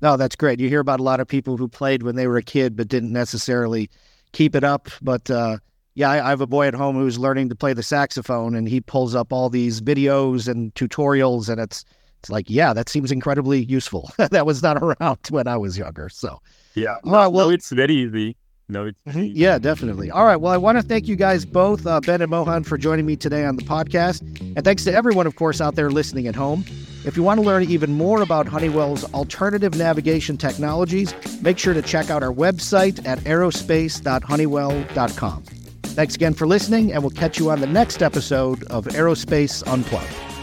No, 0.00 0.16
that's 0.16 0.36
great. 0.36 0.60
You 0.60 0.68
hear 0.68 0.80
about 0.80 1.00
a 1.00 1.02
lot 1.02 1.20
of 1.20 1.28
people 1.28 1.58
who 1.58 1.68
played 1.68 2.02
when 2.02 2.16
they 2.16 2.26
were 2.26 2.38
a 2.38 2.42
kid, 2.42 2.74
but 2.74 2.88
didn't 2.88 3.12
necessarily 3.12 3.90
keep 4.32 4.54
it 4.54 4.64
up. 4.64 4.88
But 5.02 5.30
uh, 5.30 5.58
yeah, 6.00 6.10
I, 6.10 6.26
I, 6.26 6.30
have 6.30 6.40
a 6.40 6.46
boy 6.46 6.66
at 6.66 6.74
home 6.74 6.96
who's 6.96 7.18
learning 7.18 7.50
to 7.50 7.54
play 7.54 7.74
the 7.74 7.82
saxophone, 7.82 8.54
and 8.54 8.66
he 8.66 8.80
pulls 8.80 9.14
up 9.14 9.34
all 9.34 9.50
these 9.50 9.82
videos 9.82 10.48
and 10.48 10.74
tutorials, 10.74 11.50
and 11.50 11.60
it's 11.60 11.84
it's 12.20 12.30
like, 12.30 12.48
yeah, 12.48 12.72
that 12.72 12.88
seems 12.88 13.12
incredibly 13.12 13.64
useful. 13.64 14.10
that 14.16 14.46
was 14.46 14.62
not 14.62 14.78
around 14.82 15.18
when 15.28 15.46
I 15.46 15.58
was 15.58 15.76
younger. 15.76 16.08
So 16.08 16.40
yeah, 16.74 16.96
well, 17.04 17.30
well, 17.30 17.50
it's 17.50 17.70
very 17.70 17.94
easy. 17.94 18.34
No, 18.70 18.86
it's 18.86 18.98
mm-hmm. 19.06 19.26
yeah, 19.34 19.58
definitely. 19.58 20.10
All 20.10 20.24
right. 20.24 20.36
Well, 20.36 20.54
I 20.54 20.56
want 20.56 20.78
to 20.78 20.82
thank 20.82 21.06
you 21.06 21.16
guys 21.16 21.44
both, 21.44 21.86
uh, 21.86 22.00
Ben 22.00 22.22
and 22.22 22.30
Mohan, 22.30 22.64
for 22.64 22.78
joining 22.78 23.04
me 23.04 23.16
today 23.16 23.44
on 23.44 23.56
the 23.56 23.64
podcast, 23.64 24.22
and 24.56 24.64
thanks 24.64 24.84
to 24.84 24.94
everyone, 24.94 25.26
of 25.26 25.36
course, 25.36 25.60
out 25.60 25.74
there 25.74 25.90
listening 25.90 26.26
at 26.28 26.34
home. 26.34 26.64
If 27.04 27.14
you 27.16 27.22
want 27.22 27.40
to 27.40 27.46
learn 27.46 27.64
even 27.64 27.92
more 27.92 28.22
about 28.22 28.46
Honeywell's 28.46 29.04
alternative 29.12 29.76
navigation 29.76 30.38
technologies, 30.38 31.14
make 31.42 31.58
sure 31.58 31.74
to 31.74 31.82
check 31.82 32.08
out 32.08 32.22
our 32.22 32.32
website 32.32 33.06
at 33.06 33.18
aerospace.honeywell.com. 33.20 35.44
Thanks 35.94 36.14
again 36.14 36.34
for 36.34 36.46
listening, 36.46 36.92
and 36.92 37.02
we'll 37.02 37.10
catch 37.10 37.38
you 37.38 37.50
on 37.50 37.60
the 37.60 37.66
next 37.66 38.02
episode 38.02 38.62
of 38.64 38.86
Aerospace 38.86 39.62
Unplugged. 39.66 40.39